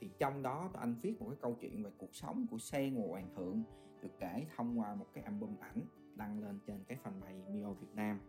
thì 0.00 0.10
trong 0.18 0.42
đó 0.42 0.70
anh 0.74 0.94
viết 1.02 1.20
một 1.20 1.26
cái 1.28 1.38
câu 1.40 1.56
chuyện 1.60 1.82
về 1.82 1.90
cuộc 1.98 2.14
sống 2.14 2.46
của 2.50 2.58
xe 2.58 2.90
và 2.94 3.02
hoàng 3.08 3.34
thượng 3.36 3.62
được 4.02 4.10
kể 4.18 4.46
thông 4.56 4.80
qua 4.80 4.94
một 4.94 5.06
cái 5.12 5.24
album 5.24 5.56
ảnh 5.60 5.80
đăng 6.16 6.42
lên 6.42 6.58
trên 6.66 6.84
cái 6.88 6.98
fanpage 7.04 7.52
Mio 7.54 7.70
Việt 7.70 7.94
Nam. 7.94 8.20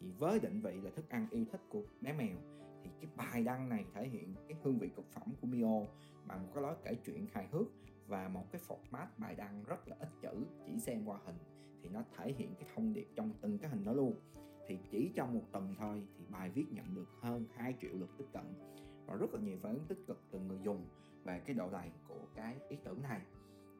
Thì 0.00 0.10
với 0.18 0.40
định 0.40 0.60
vị 0.60 0.80
là 0.80 0.90
thức 0.90 1.08
ăn 1.08 1.26
yêu 1.30 1.44
thích 1.52 1.60
của 1.68 1.82
bé 2.00 2.12
mèo 2.12 2.36
thì 2.82 2.90
cái 3.00 3.10
bài 3.16 3.44
đăng 3.44 3.68
này 3.68 3.84
thể 3.94 4.08
hiện 4.08 4.34
cái 4.48 4.58
hương 4.62 4.78
vị 4.78 4.88
cực 4.96 5.10
phẩm 5.12 5.34
của 5.40 5.46
Mio 5.46 5.86
bằng 6.26 6.42
một 6.42 6.48
cái 6.54 6.62
lối 6.62 6.74
kể 6.84 6.94
chuyện 7.06 7.26
hài 7.32 7.48
hước 7.52 7.66
và 8.06 8.28
một 8.28 8.52
cái 8.52 8.60
format 8.68 9.06
bài 9.18 9.34
đăng 9.34 9.64
rất 9.64 9.88
là 9.88 9.96
ít 10.00 10.08
chữ 10.22 10.44
chỉ 10.66 10.78
xem 10.78 11.04
qua 11.04 11.18
hình. 11.24 11.38
Thì 11.82 11.88
nó 11.88 12.02
thể 12.16 12.32
hiện 12.32 12.54
cái 12.54 12.68
thông 12.74 12.92
điệp 12.92 13.08
trong 13.14 13.32
từng 13.40 13.58
cái 13.58 13.70
hình 13.70 13.84
đó 13.84 13.92
luôn. 13.92 14.14
Thì 14.66 14.78
chỉ 14.90 15.12
trong 15.14 15.34
một 15.34 15.44
tuần 15.52 15.74
thôi 15.78 16.02
thì 16.18 16.24
bài 16.28 16.50
viết 16.50 16.66
nhận 16.70 16.94
được 16.94 17.08
hơn 17.20 17.46
2 17.54 17.74
triệu 17.80 17.90
lượt 17.94 18.10
tiếp 18.18 18.26
cận 18.32 18.44
và 19.06 19.14
rất 19.14 19.34
là 19.34 19.40
nhiều 19.40 19.58
phản 19.62 19.74
ứng 19.74 19.84
tích 19.88 19.98
cực 20.06 20.22
từ 20.30 20.38
người 20.38 20.58
dùng 20.62 20.86
về 21.24 21.40
cái 21.46 21.54
độ 21.54 21.70
đầy 21.70 21.90
của 22.08 22.26
cái 22.34 22.56
ý 22.68 22.76
tưởng 22.84 23.02
này. 23.02 23.20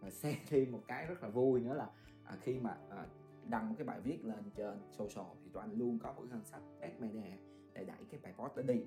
Và 0.01 0.11
xem 0.21 0.35
thêm 0.49 0.73
một 0.73 0.81
cái 0.89 1.07
rất 1.07 1.23
là 1.23 1.29
vui 1.29 1.61
nữa 1.61 1.75
là 1.75 1.91
à, 2.25 2.37
khi 2.43 2.59
mà 2.59 2.77
à, 2.91 3.07
đăng 3.51 3.69
một 3.69 3.75
cái 3.79 3.87
bài 3.87 4.01
viết 4.01 4.25
lên 4.25 4.51
trên 4.57 4.79
social 4.91 5.27
thì 5.45 5.51
tụi 5.53 5.63
anh 5.63 5.79
luôn 5.79 5.99
có 5.99 6.13
một 6.13 6.21
cái 6.21 6.29
danh 6.31 6.45
sách 6.45 6.63
ad 6.81 6.93
media 7.01 7.37
để 7.75 7.85
đẩy 7.85 8.05
cái 8.11 8.21
bài 8.23 8.33
post 8.39 8.57
đó 8.57 8.63
đi. 8.63 8.81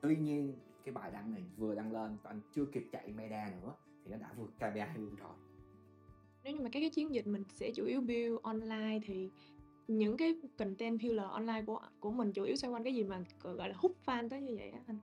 Tuy 0.00 0.16
nhiên 0.16 0.54
cái 0.84 0.94
bài 0.94 1.10
đăng 1.10 1.32
này 1.32 1.42
vừa 1.56 1.74
đăng 1.74 1.92
lên 1.92 2.16
tụi 2.22 2.30
anh 2.30 2.40
chưa 2.52 2.64
kịp 2.64 2.84
chạy 2.92 3.12
media 3.12 3.56
nữa 3.62 3.74
thì 4.04 4.10
nó 4.10 4.16
đã 4.16 4.32
vượt 4.36 4.50
KPI 4.56 4.98
luôn 5.00 5.14
rồi. 5.14 5.34
Nếu 6.44 6.52
như 6.52 6.60
mà 6.60 6.70
các 6.72 6.80
cái 6.80 6.90
chiến 6.90 7.14
dịch 7.14 7.26
mình 7.26 7.44
sẽ 7.48 7.70
chủ 7.74 7.84
yếu 7.84 8.00
build 8.00 8.38
online 8.42 8.98
thì 9.02 9.30
những 9.88 10.16
cái 10.16 10.34
content 10.58 11.00
pillar 11.00 11.30
online 11.30 11.62
của 11.66 11.80
của 12.00 12.10
mình 12.10 12.32
chủ 12.32 12.44
yếu 12.44 12.56
xoay 12.56 12.72
quanh 12.72 12.84
cái 12.84 12.94
gì 12.94 13.04
mà 13.04 13.24
gọi 13.42 13.68
là 13.68 13.74
hút 13.78 13.96
fan 14.06 14.28
tới 14.28 14.40
như 14.40 14.56
vậy 14.56 14.70
á 14.70 14.80
anh? 14.86 14.98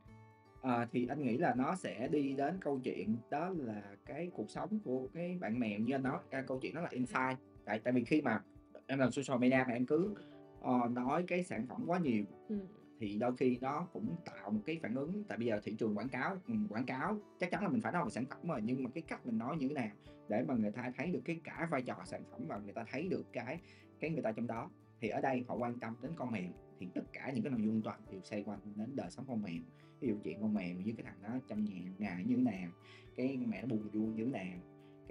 À, 0.61 0.87
thì 0.91 1.07
anh 1.07 1.23
nghĩ 1.23 1.37
là 1.37 1.53
nó 1.57 1.75
sẽ 1.75 2.07
đi 2.07 2.33
đến 2.33 2.57
câu 2.61 2.79
chuyện 2.83 3.17
đó 3.29 3.49
là 3.57 3.95
cái 4.05 4.29
cuộc 4.33 4.49
sống 4.49 4.79
của 4.83 5.07
cái 5.13 5.37
bạn 5.41 5.59
mèo 5.59 5.79
như 5.79 5.95
anh 5.95 6.03
nói. 6.03 6.19
Cái 6.29 6.43
câu 6.47 6.59
chuyện 6.59 6.75
đó 6.75 6.81
là 6.81 6.89
insight 6.91 7.37
tại 7.65 7.79
tại 7.79 7.93
vì 7.93 8.03
khi 8.03 8.21
mà 8.21 8.43
em 8.87 8.99
làm 8.99 9.11
social 9.11 9.41
media 9.41 9.63
mà 9.67 9.73
em 9.73 9.85
cứ 9.85 10.15
uh, 10.59 10.91
nói 10.91 11.23
cái 11.27 11.43
sản 11.43 11.67
phẩm 11.67 11.83
quá 11.87 11.99
nhiều. 11.99 12.23
Ừ. 12.49 12.59
thì 12.99 13.17
đôi 13.17 13.37
khi 13.37 13.57
nó 13.61 13.87
cũng 13.93 14.15
tạo 14.25 14.51
một 14.51 14.61
cái 14.65 14.79
phản 14.83 14.95
ứng. 14.95 15.23
Tại 15.27 15.37
bây 15.37 15.47
giờ 15.47 15.59
thị 15.63 15.75
trường 15.79 15.97
quảng 15.97 16.09
cáo 16.09 16.37
ừ, 16.47 16.53
quảng 16.69 16.85
cáo 16.85 17.17
chắc 17.39 17.51
chắn 17.51 17.63
là 17.63 17.69
mình 17.69 17.81
phải 17.81 17.91
nói 17.91 18.03
về 18.03 18.09
sản 18.09 18.25
phẩm 18.25 18.39
rồi 18.47 18.61
nhưng 18.63 18.83
mà 18.83 18.89
cái 18.93 19.03
cách 19.07 19.25
mình 19.25 19.37
nói 19.37 19.57
như 19.57 19.67
thế 19.67 19.73
nào 19.73 19.91
để 20.29 20.43
mà 20.47 20.53
người 20.53 20.71
ta 20.71 20.91
thấy 20.97 21.07
được 21.07 21.21
cái 21.25 21.39
cả 21.43 21.67
vai 21.71 21.81
trò 21.81 21.95
sản 22.05 22.23
phẩm 22.31 22.41
và 22.47 22.57
người 22.57 22.73
ta 22.73 22.85
thấy 22.91 23.07
được 23.07 23.25
cái 23.33 23.59
cái 23.99 24.09
người 24.09 24.23
ta 24.23 24.31
trong 24.31 24.47
đó. 24.47 24.69
Thì 25.01 25.09
ở 25.09 25.21
đây 25.21 25.45
họ 25.47 25.55
quan 25.55 25.79
tâm 25.79 25.95
đến 26.01 26.11
con 26.15 26.31
mèo. 26.31 26.51
Thì 26.79 26.87
tất 26.95 27.01
cả 27.13 27.31
những 27.33 27.43
cái 27.43 27.51
nội 27.51 27.61
dung 27.61 27.81
toàn 27.81 27.99
đều 28.11 28.21
xoay 28.21 28.43
quanh 28.43 28.59
đến 28.75 28.95
đời 28.95 29.09
sống 29.09 29.25
con 29.27 29.41
mèo. 29.41 29.61
Ví 29.99 30.07
dụ 30.07 30.15
chuyện 30.23 30.41
con 30.41 30.53
mèo 30.53 30.75
với 30.83 30.93
cái 30.97 31.05
thằng 31.05 31.23
đó 31.23 31.39
chăm 31.47 31.65
nhà 31.65 31.81
ngày 31.97 32.23
như 32.27 32.35
thế 32.35 32.41
nào 32.41 32.71
cái 33.15 33.37
mẹ 33.47 33.61
nó 33.61 33.67
buồn 33.67 33.89
vui 33.93 34.13
như 34.13 34.25
thế 34.25 34.31
nào 34.31 34.59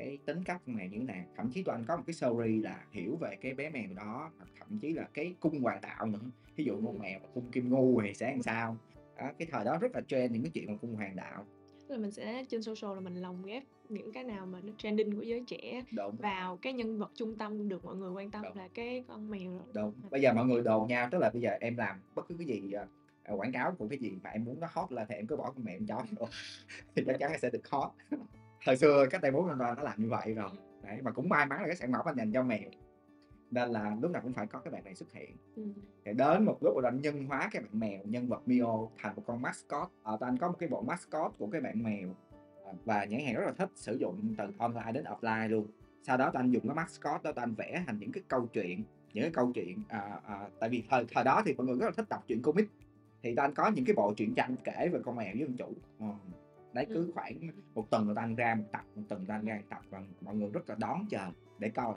cái 0.00 0.19
tính 0.25 0.45
cách 0.45 0.62
con 0.66 0.76
mèo 0.76 0.87
như 0.87 0.99
thế 0.99 1.04
nào 1.04 1.25
thậm 1.37 1.50
chí 1.50 1.62
tụi 1.62 1.75
anh 1.75 1.85
có 1.88 1.97
một 1.97 2.02
cái 2.07 2.14
story 2.14 2.59
là 2.59 2.85
hiểu 2.90 3.16
về 3.21 3.37
cái 3.40 3.54
bé 3.54 3.71
mèo 3.71 3.95
đó 3.97 4.30
hoặc 4.38 4.49
thậm 4.59 4.78
chí 4.78 4.92
là 4.92 5.09
cái 5.14 5.35
cung 5.40 5.61
hoàng 5.61 5.80
đạo 5.80 6.07
nữa 6.07 6.30
ví 6.57 6.64
dụ 6.64 6.80
con 6.87 6.99
mèo 6.99 7.21
cung 7.35 7.50
kim 7.50 7.71
ngu 7.71 8.00
thì 8.02 8.14
sẽ 8.14 8.30
làm 8.30 8.42
sao 8.42 8.76
đó, 9.19 9.30
cái 9.38 9.49
thời 9.50 9.64
đó 9.64 9.78
rất 9.80 9.95
là 9.95 10.00
trend 10.09 10.33
những 10.33 10.42
cái 10.42 10.50
chuyện 10.54 10.66
mà 10.73 10.78
cung 10.80 10.95
hoàng 10.95 11.16
đạo 11.16 11.47
tức 11.88 11.95
là 11.95 12.02
mình 12.02 12.11
sẽ 12.11 12.45
trên 12.49 12.62
social 12.62 12.95
là 12.95 13.00
mình 13.00 13.14
lồng 13.14 13.42
ghép 13.42 13.62
những 13.88 14.12
cái 14.12 14.25
nào 14.25 14.47
mà 14.47 14.61
nó 14.62 14.73
trending 14.78 15.16
của 15.16 15.23
giới 15.23 15.45
trẻ 15.47 15.83
Đúng. 15.97 16.16
vào 16.16 16.57
cái 16.57 16.73
nhân 16.73 16.99
vật 16.99 17.11
trung 17.14 17.37
tâm 17.37 17.69
được 17.69 17.85
mọi 17.85 17.97
người 17.97 18.11
quan 18.11 18.30
tâm 18.30 18.42
Đúng. 18.42 18.57
là 18.57 18.69
cái 18.75 19.04
con 19.09 19.30
mèo 19.30 19.50
rồi. 19.50 19.66
Đúng. 19.75 19.92
Bây 20.11 20.21
giờ 20.21 20.33
mọi 20.33 20.47
người 20.47 20.62
đồn 20.62 20.88
nhau 20.88 21.09
tức 21.11 21.19
là 21.19 21.30
bây 21.30 21.42
giờ 21.42 21.50
em 21.61 21.76
làm 21.76 22.00
bất 22.14 22.28
cứ 22.28 22.35
cái 22.38 22.47
gì 22.47 22.73
uh, 23.33 23.40
quảng 23.40 23.52
cáo 23.52 23.73
của 23.78 23.88
cái 23.88 23.99
gì 23.99 24.12
mà 24.23 24.30
em 24.30 24.45
muốn 24.45 24.61
nó 24.61 24.69
hot 24.71 24.92
lên 24.92 25.07
thì 25.09 25.14
em 25.14 25.26
cứ 25.26 25.37
bỏ 25.37 25.50
con 25.50 25.64
mèo 25.64 25.76
em 25.76 25.87
chó 25.87 26.02
thì 26.95 27.02
chắc 27.07 27.16
chắn 27.19 27.33
sẽ 27.42 27.50
được 27.50 27.69
hot. 27.69 27.90
Thời 28.64 28.76
xưa 28.76 29.07
cách 29.11 29.23
đây 29.23 29.31
bốn 29.31 29.49
năm 29.49 29.59
nó 29.59 29.75
làm 29.75 30.02
như 30.02 30.09
vậy 30.09 30.35
rồi. 30.35 30.50
Đấy 30.83 30.99
mà 31.02 31.11
cũng 31.11 31.29
may 31.29 31.47
mắn 31.47 31.61
là 31.61 31.67
cái 31.67 31.76
sản 31.76 31.93
phẩm 31.93 32.02
anh 32.05 32.17
dành 32.17 32.33
cho 32.33 32.43
mèo. 32.43 32.71
Nên 33.50 33.69
là 33.69 33.97
lúc 34.02 34.11
nào 34.11 34.23
cũng 34.23 34.33
phải 34.33 34.47
có 34.47 34.59
cái 34.59 34.73
bạn 34.73 34.85
này 34.85 34.95
xuất 34.95 35.12
hiện. 35.12 35.37
Ừm. 35.57 35.73
thì 36.05 36.12
đến 36.12 36.45
một 36.45 36.59
lúc 36.61 36.75
rồi 36.75 36.85
anh 36.85 37.00
nhân 37.02 37.26
hóa 37.26 37.49
cái 37.52 37.62
bạn 37.62 37.81
mèo 37.81 38.00
nhân 38.05 38.29
vật 38.29 38.49
Mio 38.49 38.87
thành 38.99 39.17
một 39.17 39.23
con 39.26 39.43
mascot. 39.43 39.88
Ở 40.02 40.17
tụi 40.21 40.29
anh 40.29 40.38
có 40.38 40.49
một 40.49 40.57
cái 40.59 40.69
bộ 40.69 40.83
mascot 40.83 41.33
của 41.38 41.47
cái 41.47 41.61
bạn 41.61 41.83
mèo. 41.83 42.09
Ờ, 42.64 42.73
và 42.85 43.05
nhãn 43.05 43.21
hàng 43.21 43.35
rất 43.35 43.47
là 43.47 43.52
thích 43.52 43.71
sử 43.75 43.97
dụng 43.97 44.35
từ 44.38 44.45
online 44.59 44.93
đến 44.93 45.05
offline 45.05 45.49
luôn. 45.49 45.67
Sau 46.02 46.17
đó 46.17 46.31
tụi 46.33 46.40
anh 46.40 46.50
dùng 46.50 46.69
cái 46.69 46.75
mascot 46.75 47.23
đó 47.23 47.33
tụi 47.33 47.43
anh 47.43 47.55
vẽ 47.55 47.83
thành 47.87 47.99
những 47.99 48.12
cái 48.12 48.23
câu 48.29 48.47
chuyện 48.47 48.85
những 49.14 49.25
cái 49.25 49.33
câu 49.33 49.52
chuyện 49.55 49.83
à, 49.88 50.21
à, 50.26 50.49
tại 50.61 50.69
vì 50.69 50.83
thời 50.90 51.05
thời 51.14 51.25
đó 51.25 51.43
thì 51.47 51.55
mọi 51.55 51.67
người 51.67 51.76
rất 51.76 51.87
là 51.87 51.93
thích 51.97 52.09
đọc 52.09 52.25
truyện 52.26 52.43
comic. 52.43 52.69
Thì 53.23 53.35
tụi 53.35 53.45
anh 53.45 53.55
có 53.55 53.71
những 53.75 53.85
cái 53.85 53.95
bộ 53.95 54.14
truyện 54.17 54.35
tranh 54.35 54.57
kể 54.64 54.88
về 54.93 55.00
con 55.05 55.17
mèo 55.17 55.35
với 55.35 55.43
ông 55.43 55.57
chủ 55.57 55.73
đấy 56.72 56.86
cứ 56.88 56.94
Ừm. 56.94 57.12
khoảng 57.12 57.34
một 57.74 57.90
tuần 57.90 58.06
tụi 58.06 58.14
anh 58.16 58.34
ra 58.34 58.54
một 58.54 58.64
tập 58.72 58.84
một 58.94 59.02
tuần 59.08 59.26
tụi 59.26 59.36
anh 59.36 59.44
ra 59.44 59.54
một 59.56 59.62
tập 59.70 59.80
và 59.90 60.00
mọi 60.20 60.34
người 60.34 60.50
rất 60.52 60.70
là 60.70 60.76
đón 60.78 61.06
chờ 61.10 61.30
để 61.58 61.68
coi 61.68 61.94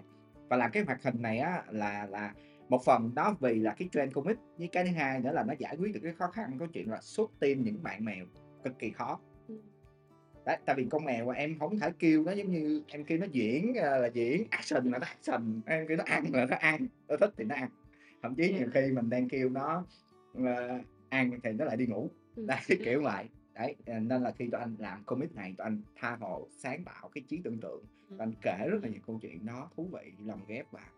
và 0.50 0.58
làm 0.58 0.72
cái 0.72 0.84
hoạt 0.84 1.04
hình 1.04 1.22
này 1.22 1.40
á 1.40 1.64
là 1.70 2.06
là 2.06 2.34
một 2.70 2.82
phần 2.86 3.16
đó 3.16 3.36
vì 3.40 3.60
là 3.60 3.76
cái 3.78 3.90
trend 3.92 4.14
comic 4.14 4.38
với 4.58 4.68
cái 4.72 4.86
thứ 4.86 4.92
hai 4.92 5.20
nữa 5.20 5.32
là 5.32 5.44
nó 5.44 5.54
giải 5.60 5.76
quyết 5.80 5.94
được 5.94 6.00
cái 6.04 6.14
khó 6.14 6.28
khăn 6.28 6.58
có 6.60 6.68
chuyện 6.74 6.90
là 6.92 7.00
xuất 7.02 7.32
tim 7.40 7.64
những 7.64 7.84
bạn 7.84 8.06
mèo 8.06 8.26
cực 8.64 8.80
kỳ 8.80 8.92
khó 8.92 9.20
Ừm. 9.48 9.62
đấy 10.46 10.58
tại 10.66 10.76
vì 10.76 10.88
con 10.90 11.06
mèo 11.06 11.26
mà 11.26 11.34
em 11.34 11.60
không 11.60 11.80
thể 11.80 11.92
kêu 12.00 12.24
nó 12.24 12.32
giống 12.32 12.52
như 12.52 12.84
em 12.88 13.06
kêu 13.06 13.18
nó 13.18 13.26
diễn 13.32 13.74
ờ, 13.76 13.98
là 13.98 14.08
diễn 14.08 14.44
action 14.50 14.92
là 14.92 15.00
nó 15.00 15.08
action 15.08 15.62
em 15.66 15.88
kêu 15.88 15.98
nó 15.98 16.04
ăn 16.08 16.24
là 16.34 16.46
nó 16.46 16.58
ăn 16.60 16.88
nó 17.08 17.18
thích 17.18 17.34
thì 17.38 17.44
nó 17.44 17.56
ăn 17.56 17.70
thậm 18.22 18.36
chí 18.36 18.54
nhiều 18.54 18.68
khi 18.74 18.92
mình 18.92 19.10
đang 19.10 19.30
kêu 19.30 19.50
nó 19.50 19.86
ờ, 20.46 20.80
ăn 21.10 21.32
thì 21.44 21.52
nó 21.52 21.66
lại 21.66 21.78
đi 21.78 21.86
ngủ 21.88 22.10
Ừm. 22.36 22.48
đấy 22.48 22.60
kiểu 22.86 23.02
vậy 23.02 23.26
đấy 23.54 23.76
ờ, 23.86 24.00
nên 24.00 24.24
là 24.24 24.32
khi 24.32 24.50
tụi 24.52 24.62
anh 24.62 24.76
làm 24.80 25.04
comic 25.04 25.36
này 25.36 25.56
tụi 25.58 25.66
anh 25.66 25.82
tha 25.96 26.18
hồ 26.20 26.48
sáng 26.58 26.84
tạo 26.84 27.10
cái 27.10 27.24
trí 27.28 27.42
tưởng 27.44 27.60
tượng 27.60 27.86
tụi 28.10 28.20
anh 28.20 28.34
kể 28.42 28.68
rất 28.72 28.84
là 28.84 28.90
nhiều 28.90 29.02
câu 29.08 29.20
chuyện 29.22 29.46
nó 29.46 29.70
thú 29.76 29.90
vị 29.94 30.12
lồng 30.26 30.42
ghép 30.48 30.72
vào. 30.72 30.90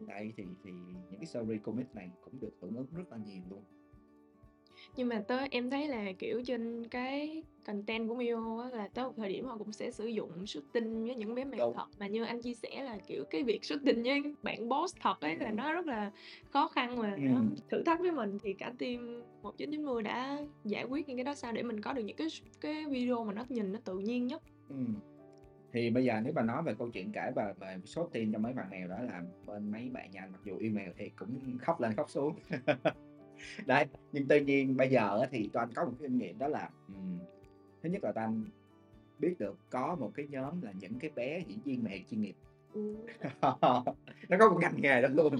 Đây 0.00 0.32
thì 0.36 0.44
thì 0.64 0.70
những 1.10 1.20
cái 1.20 1.26
series 1.26 1.62
comic 1.62 1.94
này 1.94 2.10
cũng 2.24 2.40
được 2.40 2.52
hưởng 2.60 2.76
ứng 2.76 2.86
rất 2.96 3.10
là 3.10 3.16
nhiều 3.16 3.42
luôn 3.50 3.62
Nhưng 4.96 5.08
mà 5.08 5.22
tới 5.28 5.48
em 5.50 5.70
thấy 5.70 5.88
là, 5.88 6.12
kiểu, 6.18 6.42
trên 6.46 6.88
cái 6.88 7.42
content 7.66 8.08
của 8.08 8.14
Mio 8.14 8.62
á 8.62 8.70
là 8.78 8.88
tới 8.94 9.04
một 9.04 9.12
thời 9.16 9.28
điểm 9.28 9.44
họ 9.44 9.58
cũng 9.58 9.72
sẽ 9.72 9.90
sử 9.90 10.06
dụng 10.06 10.46
shooting 10.46 11.04
với 11.06 11.14
những 11.16 11.34
bé 11.34 11.44
mèo 11.44 11.58
Đúng. 11.60 11.74
thật, 11.74 11.86
mà 11.98 12.06
như 12.06 12.24
anh 12.24 12.42
chia 12.42 12.54
sẻ 12.54 12.82
là, 12.84 12.98
kiểu, 13.06 13.24
cái 13.30 13.42
việc 13.42 13.64
shooting 13.64 14.02
với 14.02 14.22
bạn 14.42 14.68
boss 14.68 14.96
thật 15.00 15.20
ấy 15.20 15.36
là 15.36 15.50
nó 15.50 15.72
rất 15.72 15.86
là 15.86 16.10
khó 16.50 16.68
khăn 16.68 16.98
và 16.98 17.16
nó 17.16 17.34
Ừm. 17.34 17.54
thử 17.70 17.82
thách 17.82 18.00
với 18.00 18.12
mình, 18.12 18.38
thì 18.42 18.52
cả 18.52 18.72
team 18.78 19.22
1990 19.42 20.02
đã 20.02 20.38
giải 20.64 20.84
quyết 20.84 21.08
những 21.08 21.16
cái 21.16 21.24
đó 21.24 21.34
sao 21.34 21.52
để 21.52 21.62
mình 21.62 21.80
có 21.80 21.92
được 21.92 22.02
những 22.02 22.16
cái 22.16 22.26
cái 22.60 22.84
video 22.90 23.24
mà 23.24 23.32
nó 23.32 23.44
nhìn 23.48 23.72
nó 23.72 23.78
tự 23.84 23.98
nhiên 23.98 24.26
nhất? 24.26 24.42
Ừm. 24.68 24.94
Thì 25.72 25.90
bây 25.90 26.04
giờ 26.04 26.20
nếu 26.24 26.32
mà 26.32 26.42
nói 26.42 26.62
về 26.62 26.74
câu 26.78 26.90
chuyện 26.90 27.12
kể 27.12 27.30
về 27.36 27.52
về 27.60 27.76
số 27.84 28.08
tiền 28.12 28.32
cho 28.32 28.38
mấy 28.38 28.52
bạn 28.52 28.70
mèo 28.70 28.88
đó 28.88 28.96
là 29.02 29.22
bên 29.46 29.70
mấy 29.70 29.90
bạn 29.92 30.10
nhà 30.10 30.28
mặc 30.32 30.40
dù 30.44 30.56
yêu 30.58 30.72
mèo 30.74 30.92
thì 30.96 31.10
cũng 31.16 31.58
khóc 31.60 31.80
lên 31.80 31.92
khóc 31.96 32.10
xuống. 32.10 32.34
Đấy, 33.66 33.86
nhưng 34.12 34.28
tuy 34.28 34.40
nhiên 34.44 34.76
bây 34.76 34.90
giờ 34.90 35.26
thì 35.30 35.50
anh 35.54 35.68
có 35.74 35.84
một 35.84 35.92
cái 36.00 36.08
kinh 36.08 36.18
nghiệm 36.18 36.38
đó 36.38 36.48
là, 36.48 36.70
ừm, 36.88 37.18
thứ 37.82 37.88
nhất 37.88 38.04
là 38.04 38.12
anh 38.14 38.44
biết 39.18 39.34
được 39.38 39.58
có 39.70 39.96
một 40.00 40.10
cái 40.14 40.26
nhóm 40.30 40.62
là 40.62 40.72
những 40.80 40.98
cái 40.98 41.10
bé 41.16 41.40
diễn 41.46 41.58
viên 41.64 41.84
mèo 41.84 41.98
chuyên 42.10 42.20
nghiệp. 42.20 42.34
Ừm. 42.72 43.06
Nó 44.28 44.38
có 44.38 44.50
một 44.50 44.58
ngành 44.60 44.80
nghề 44.82 45.02
đó 45.02 45.08
luôn, 45.08 45.36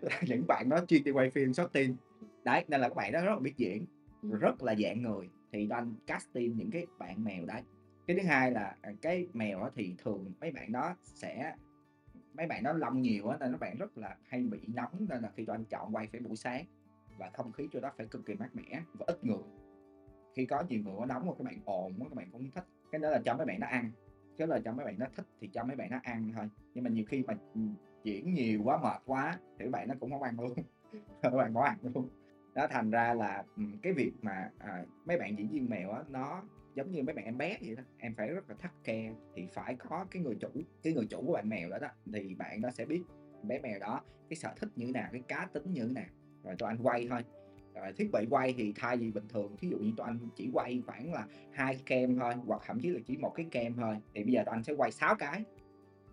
là 0.00 0.20
những 0.28 0.46
bạn 0.46 0.68
đó 0.68 0.84
chuyên 0.88 1.04
đi 1.04 1.10
quay 1.10 1.30
phim 1.30 1.52
shooting. 1.52 1.96
Đấy, 2.44 2.64
nên 2.68 2.80
là 2.80 2.88
các 2.88 2.94
bạn 2.94 3.12
đó 3.12 3.20
rất 3.24 3.30
là 3.30 3.38
biết 3.40 3.54
diễn, 3.56 3.86
Ừm. 4.22 4.38
rất 4.38 4.62
là 4.62 4.74
dạng 4.74 5.02
người, 5.02 5.30
thì 5.52 5.68
anh 5.70 5.94
casting 6.06 6.56
những 6.56 6.70
cái 6.70 6.86
bạn 6.98 7.24
mèo 7.24 7.46
đấy. 7.46 7.62
Cái 8.06 8.16
thứ 8.16 8.22
hai 8.28 8.50
là, 8.50 8.76
à, 8.80 8.92
cái 9.02 9.26
mèo 9.32 9.70
thì 9.74 9.94
thường 10.04 10.32
mấy 10.40 10.50
bạn 10.50 10.72
đó 10.72 10.96
sẽ 11.02 11.54
mấy 12.34 12.46
bạn 12.46 12.62
đó 12.62 12.72
lông 12.72 13.02
nhiều 13.02 13.28
á 13.28 13.36
nên 13.40 13.50
mấy 13.50 13.58
bạn 13.58 13.76
rất 13.78 13.98
là 13.98 14.16
hay 14.28 14.40
bị 14.42 14.58
nóng 14.74 15.06
nên 15.08 15.22
là 15.22 15.30
khi 15.36 15.44
tụi 15.44 15.54
anh 15.56 15.64
chọn 15.64 15.96
quay 15.96 16.06
phải 16.12 16.20
buổi 16.20 16.36
sáng 16.36 16.64
và 17.18 17.30
không 17.34 17.52
khí 17.52 17.68
chỗ 17.72 17.80
đó 17.80 17.92
phải 17.96 18.06
cực 18.06 18.26
kỳ 18.26 18.34
mát 18.34 18.48
mẻ 18.54 18.82
và 18.94 19.04
ít 19.08 19.24
người. 19.24 19.42
Khi 20.34 20.46
có 20.46 20.62
nhiều 20.68 20.80
người 20.84 20.94
quá 20.96 21.06
nóng 21.06 21.28
quá 21.28 21.34
các 21.38 21.44
bạn 21.44 21.58
ồn 21.64 21.92
quá 21.98 22.08
các 22.08 22.14
bạn 22.14 22.30
cũng 22.32 22.50
thích, 22.50 22.64
cái 22.92 22.98
đó 22.98 23.10
là 23.10 23.20
cho 23.24 23.36
mấy 23.36 23.46
bạn 23.46 23.60
nó 23.60 23.66
ăn, 23.66 23.90
chứ 24.38 24.46
là 24.46 24.60
cho 24.64 24.72
mấy 24.72 24.86
bạn 24.86 24.98
nó 24.98 25.06
thích 25.16 25.26
thì 25.40 25.48
cho 25.52 25.64
mấy 25.64 25.76
bạn 25.76 25.90
nó 25.90 26.00
ăn 26.02 26.32
thôi. 26.36 26.48
Nhưng 26.74 26.84
mà 26.84 26.90
nhiều 26.90 27.04
khi 27.08 27.24
mà, 27.26 27.34
chuyển 28.04 28.34
nhiều 28.34 28.60
quá, 28.64 28.78
mệt 28.82 29.02
quá 29.06 29.38
thì 29.58 29.64
các 29.64 29.70
bạn 29.70 29.88
nó 29.88 29.94
cũng 30.00 30.10
không 30.10 30.22
ăn 30.22 30.40
luôn, 30.40 30.52
các 31.22 31.30
bạn 31.30 31.54
bỏ 31.54 31.62
ăn 31.62 31.78
luôn. 31.82 32.08
Đó, 32.54 32.66
thành 32.70 32.90
ra 32.90 33.14
là, 33.14 33.44
cái 33.82 33.92
việc 33.92 34.12
mà, 34.22 34.50
à, 34.58 34.84
mấy 35.04 35.18
bạn 35.18 35.38
diễn 35.38 35.48
viên 35.48 35.68
mèo 35.68 35.90
á 35.90 36.02
nó 36.08 36.42
giống 36.74 36.90
như 36.90 37.02
mấy 37.02 37.14
bạn 37.14 37.24
em 37.24 37.38
bé 37.38 37.58
vậy 37.60 37.76
đó, 37.76 37.82
em 37.98 38.14
phải 38.14 38.28
rất 38.28 38.50
là 38.50 38.56
thắt 38.58 38.72
khe 38.84 39.12
thì 39.34 39.46
phải 39.52 39.74
có 39.74 40.06
cái 40.10 40.22
người 40.22 40.36
chủ, 40.40 40.48
cái 40.82 40.92
người 40.92 41.06
chủ 41.10 41.22
của 41.26 41.32
bạn 41.32 41.48
mèo 41.48 41.70
đó 41.70 41.78
đó, 41.78 41.88
thì 42.12 42.34
bạn 42.34 42.60
đó 42.60 42.70
sẽ 42.70 42.84
biết 42.84 43.02
bé 43.42 43.60
mèo 43.60 43.78
đó 43.78 44.00
cái 44.28 44.36
sở 44.36 44.54
thích 44.60 44.68
như 44.76 44.86
thế 44.86 44.92
nào, 44.92 45.08
cái 45.12 45.22
cá 45.28 45.48
tính 45.52 45.72
như 45.72 45.86
thế 45.86 45.92
nào, 45.92 46.08
rồi 46.46 46.56
tụi 46.58 46.68
anh 46.68 46.78
quay 46.82 47.06
thôi. 47.10 47.24
Rồi 47.74 47.92
thiết 47.92 48.10
bị 48.12 48.26
quay 48.30 48.54
thì 48.58 48.72
thay 48.76 48.96
vì 48.96 49.10
bình 49.10 49.28
thường 49.28 49.56
thí 49.58 49.68
dụ 49.68 49.78
như 49.78 49.92
tụi 49.96 50.06
anh 50.06 50.18
chỉ 50.36 50.50
quay 50.52 50.82
khoảng 50.86 51.12
là 51.12 51.26
2 51.50 51.80
cam 51.86 52.18
thôi, 52.18 52.34
hoặc 52.46 52.62
thậm 52.66 52.80
chí 52.80 52.88
là 52.88 53.00
chỉ 53.06 53.16
một 53.16 53.32
cái 53.34 53.46
cam 53.50 53.74
thôi, 53.74 53.96
thì 54.14 54.24
bây 54.24 54.32
giờ 54.32 54.42
tụi 54.46 54.52
anh 54.52 54.62
sẽ 54.64 54.72
quay 54.72 54.92
6 54.92 55.14
cái 55.14 55.44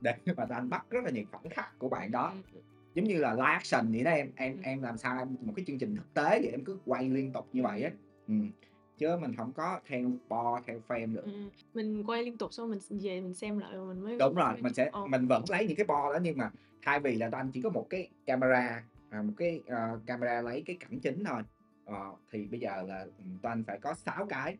để 0.02 0.14
mà 0.38 0.46
tụi 0.46 0.56
anh 0.56 0.70
bắt 0.70 0.86
rất 0.90 1.04
là 1.04 1.12
nhiều 1.12 1.24
khoảnh 1.32 1.50
khắc 1.50 1.80
của 1.80 1.90
bạn 1.90 2.12
đó. 2.12 2.32
Ừm. 2.54 2.62
Giống 2.96 3.06
như 3.06 3.18
là 3.18 3.34
live 3.34 3.46
action 3.46 3.92
vậy 3.92 4.04
đó 4.04 4.12
em, 4.12 4.32
em 4.36 4.54
Ừm. 4.54 4.62
em 4.64 4.82
làm 4.82 4.98
sao 4.98 5.20
em 5.20 5.36
một 5.42 5.54
cái 5.56 5.66
chương 5.68 5.80
trình 5.80 5.96
thực 5.96 6.14
tế 6.14 6.40
vậy 6.42 6.50
em 6.52 6.64
cứ 6.64 6.80
quay 6.86 7.10
liên 7.10 7.32
tục 7.34 7.48
như 7.54 7.64
vậy 7.64 7.84
á. 7.84 7.92
Ừm, 8.28 8.52
chứ 8.98 9.18
mình 9.22 9.34
hổng 9.34 9.52
có 9.54 9.80
theo 9.86 10.12
bo, 10.30 10.62
theo 10.66 10.80
frame 10.88 11.14
được. 11.14 11.24
Ừm, 11.24 11.50
mình 11.74 12.04
quay 12.04 12.24
liên 12.24 12.38
tục 12.38 12.54
xong 12.54 12.70
mình 12.70 12.80
về 12.90 13.22
mình 13.22 13.34
xem 13.34 13.58
lại 13.58 13.72
rồi 13.74 13.96
mình 13.96 14.04
mới 14.04 14.18
Đúng 14.20 14.36
rồi, 14.36 14.54
mình 14.62 14.74
sẽ 14.74 14.90
ờ. 14.92 15.06
mình 15.08 15.28
vẫn 15.28 15.44
lấy 15.50 15.68
những 15.68 15.78
cái 15.78 15.86
bo 15.86 16.14
đó 16.14 16.20
nhưng 16.22 16.38
mà 16.38 16.52
thay 16.82 17.00
vì 17.00 17.16
là 17.16 17.30
tụi 17.30 17.40
anh 17.40 17.52
chỉ 17.52 17.62
có 17.62 17.70
một 17.70 17.88
cái 17.90 18.10
camera, 18.26 18.84
à, 19.14 19.22
một 19.22 19.34
cái, 19.38 19.62
ờ, 19.68 20.00
camera 20.06 20.42
lấy 20.42 20.64
cái 20.66 20.76
cảnh 20.80 21.00
chính 21.00 21.24
thôi, 21.24 21.42
ờ, 21.86 22.14
thì 22.32 22.48
bây 22.48 22.60
giờ 22.60 22.84
là, 22.88 23.06
tụi 23.44 23.52
anh 23.52 23.64
phải 23.68 23.80
có 23.80 23.94
6 23.94 24.26
cái 24.26 24.58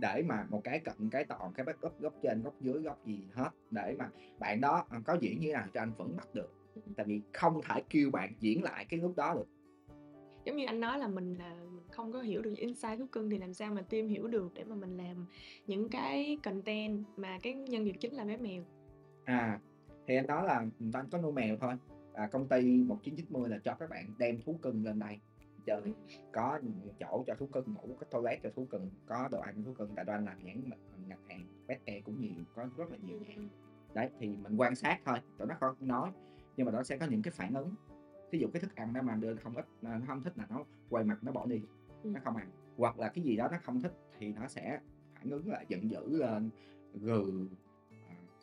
để 0.00 0.22
mà 0.26 0.46
một 0.50 0.60
cái 0.64 0.78
cận, 0.78 1.10
cái 1.10 1.24
toàn, 1.24 1.52
cái 1.54 1.64
backup 1.64 2.00
góc 2.00 2.14
trên, 2.22 2.42
góc 2.42 2.54
dưới, 2.60 2.82
góc 2.82 3.06
gì 3.06 3.20
hết 3.32 3.50
để 3.70 3.96
mà 3.98 4.08
bạn 4.38 4.60
đó, 4.60 4.86
ờ, 4.90 4.98
có 5.04 5.18
diễn 5.20 5.40
như 5.40 5.52
nào 5.52 5.66
cho 5.74 5.80
anh 5.80 5.92
vẫn 5.96 6.16
bắt 6.16 6.34
được. 6.34 6.52
Ừm. 6.74 6.94
Tại 6.94 7.06
vì 7.06 7.20
không 7.32 7.60
thể 7.68 7.82
kêu 7.90 8.10
bạn 8.10 8.32
diễn 8.40 8.62
lại 8.62 8.86
cái 8.88 9.00
lúc 9.00 9.16
đó 9.16 9.34
được. 9.34 9.46
Giống 10.44 10.56
như 10.56 10.66
anh 10.66 10.80
nói 10.80 10.98
là 10.98 11.08
mình 11.08 11.34
là 11.34 11.54
mình 11.54 11.84
không 11.90 12.12
có 12.12 12.20
hiểu 12.20 12.42
được 12.42 12.54
insight 12.56 12.98
thú 12.98 13.06
cưng 13.12 13.30
thì 13.30 13.38
làm 13.38 13.54
sao 13.54 13.74
mà 13.74 13.82
team 13.82 14.08
hiểu 14.08 14.26
được 14.28 14.54
để 14.54 14.64
mà 14.64 14.74
mình 14.76 14.96
làm 14.96 15.26
những 15.66 15.88
cái 15.88 16.38
content 16.42 17.04
mà 17.16 17.38
cái 17.42 17.54
nhân 17.54 17.84
vật 17.84 17.96
chính 18.00 18.14
là 18.14 18.24
bé 18.24 18.36
mèo? 18.36 18.62
À, 19.24 19.60
thì 20.06 20.16
anh 20.16 20.26
nói 20.26 20.46
là, 20.46 20.66
tụi 20.78 20.90
anh 20.94 21.06
có 21.10 21.18
nuôi 21.18 21.32
mèo 21.32 21.56
thôi, 21.60 21.74
à, 22.16 22.26
công 22.26 22.48
ty 22.48 22.82
1990 22.82 23.50
là 23.50 23.58
cho 23.64 23.74
các 23.74 23.90
bạn 23.90 24.14
đem 24.18 24.42
thú 24.42 24.58
cưng 24.62 24.84
lên 24.84 24.98
đây 24.98 25.20
chơi, 25.66 25.94
có, 26.32 26.60
chỗ 27.00 27.24
cho 27.26 27.34
thú 27.34 27.46
cưng 27.46 27.74
ngủ, 27.74 27.96
có 28.00 28.06
toilet 28.10 28.42
cho 28.42 28.50
thú 28.56 28.66
cưng, 28.70 28.90
có 29.06 29.28
đồ 29.32 29.40
ăn 29.40 29.54
cho 29.56 29.62
thú 29.64 29.74
cưng, 29.74 29.94
tại 29.96 30.04
anh 30.08 30.24
làm 30.24 30.44
nhãn 30.44 30.62
mặt 30.66 30.76
ngành 31.08 31.18
hàng 31.28 31.46
pet 31.68 31.86
care 31.86 32.00
cũng 32.00 32.20
nhiều, 32.20 32.44
có 32.54 32.68
rất 32.76 32.90
là 32.90 32.96
nhiều 33.02 33.18
nhãn. 33.28 33.48
Đấy, 33.94 34.10
thì 34.18 34.36
mình 34.36 34.56
quan 34.56 34.74
sát 34.74 35.00
thôi, 35.04 35.18
tụi 35.38 35.48
nó 35.48 35.54
không 35.60 35.74
nói, 35.80 36.10
nhưng 36.56 36.66
mà 36.66 36.72
nó 36.72 36.82
sẽ 36.82 36.96
có 36.96 37.06
những 37.06 37.22
cái 37.22 37.32
phản 37.36 37.54
ứng. 37.54 37.74
Thí 38.32 38.38
dụ 38.38 38.48
cái 38.52 38.60
thức 38.60 38.74
ăn 38.74 38.92
đó 38.92 39.02
mà 39.02 39.14
đưa 39.14 39.36
không 39.36 39.56
ít, 39.56 39.66
nó 39.82 39.90
hông 40.08 40.22
thích 40.22 40.38
là 40.38 40.46
nó 40.50 40.64
quay 40.90 41.04
mặt 41.04 41.18
nó 41.22 41.32
bỏ 41.32 41.46
đi, 41.46 41.60
Ừm. 42.02 42.12
nó 42.12 42.20
không 42.24 42.36
ăn. 42.36 42.50
Hoặc 42.76 42.98
là 42.98 43.08
cái 43.08 43.24
gì 43.24 43.36
đó 43.36 43.48
nó 43.52 43.58
không 43.64 43.80
thích 43.80 43.92
thì 44.18 44.32
nó 44.32 44.48
sẽ 44.48 44.80
phản 45.14 45.30
ứng 45.30 45.48
lại, 45.48 45.64
giận 45.68 45.90
dữ 45.90 46.18
lên, 46.18 46.50
gừ, 46.94 47.46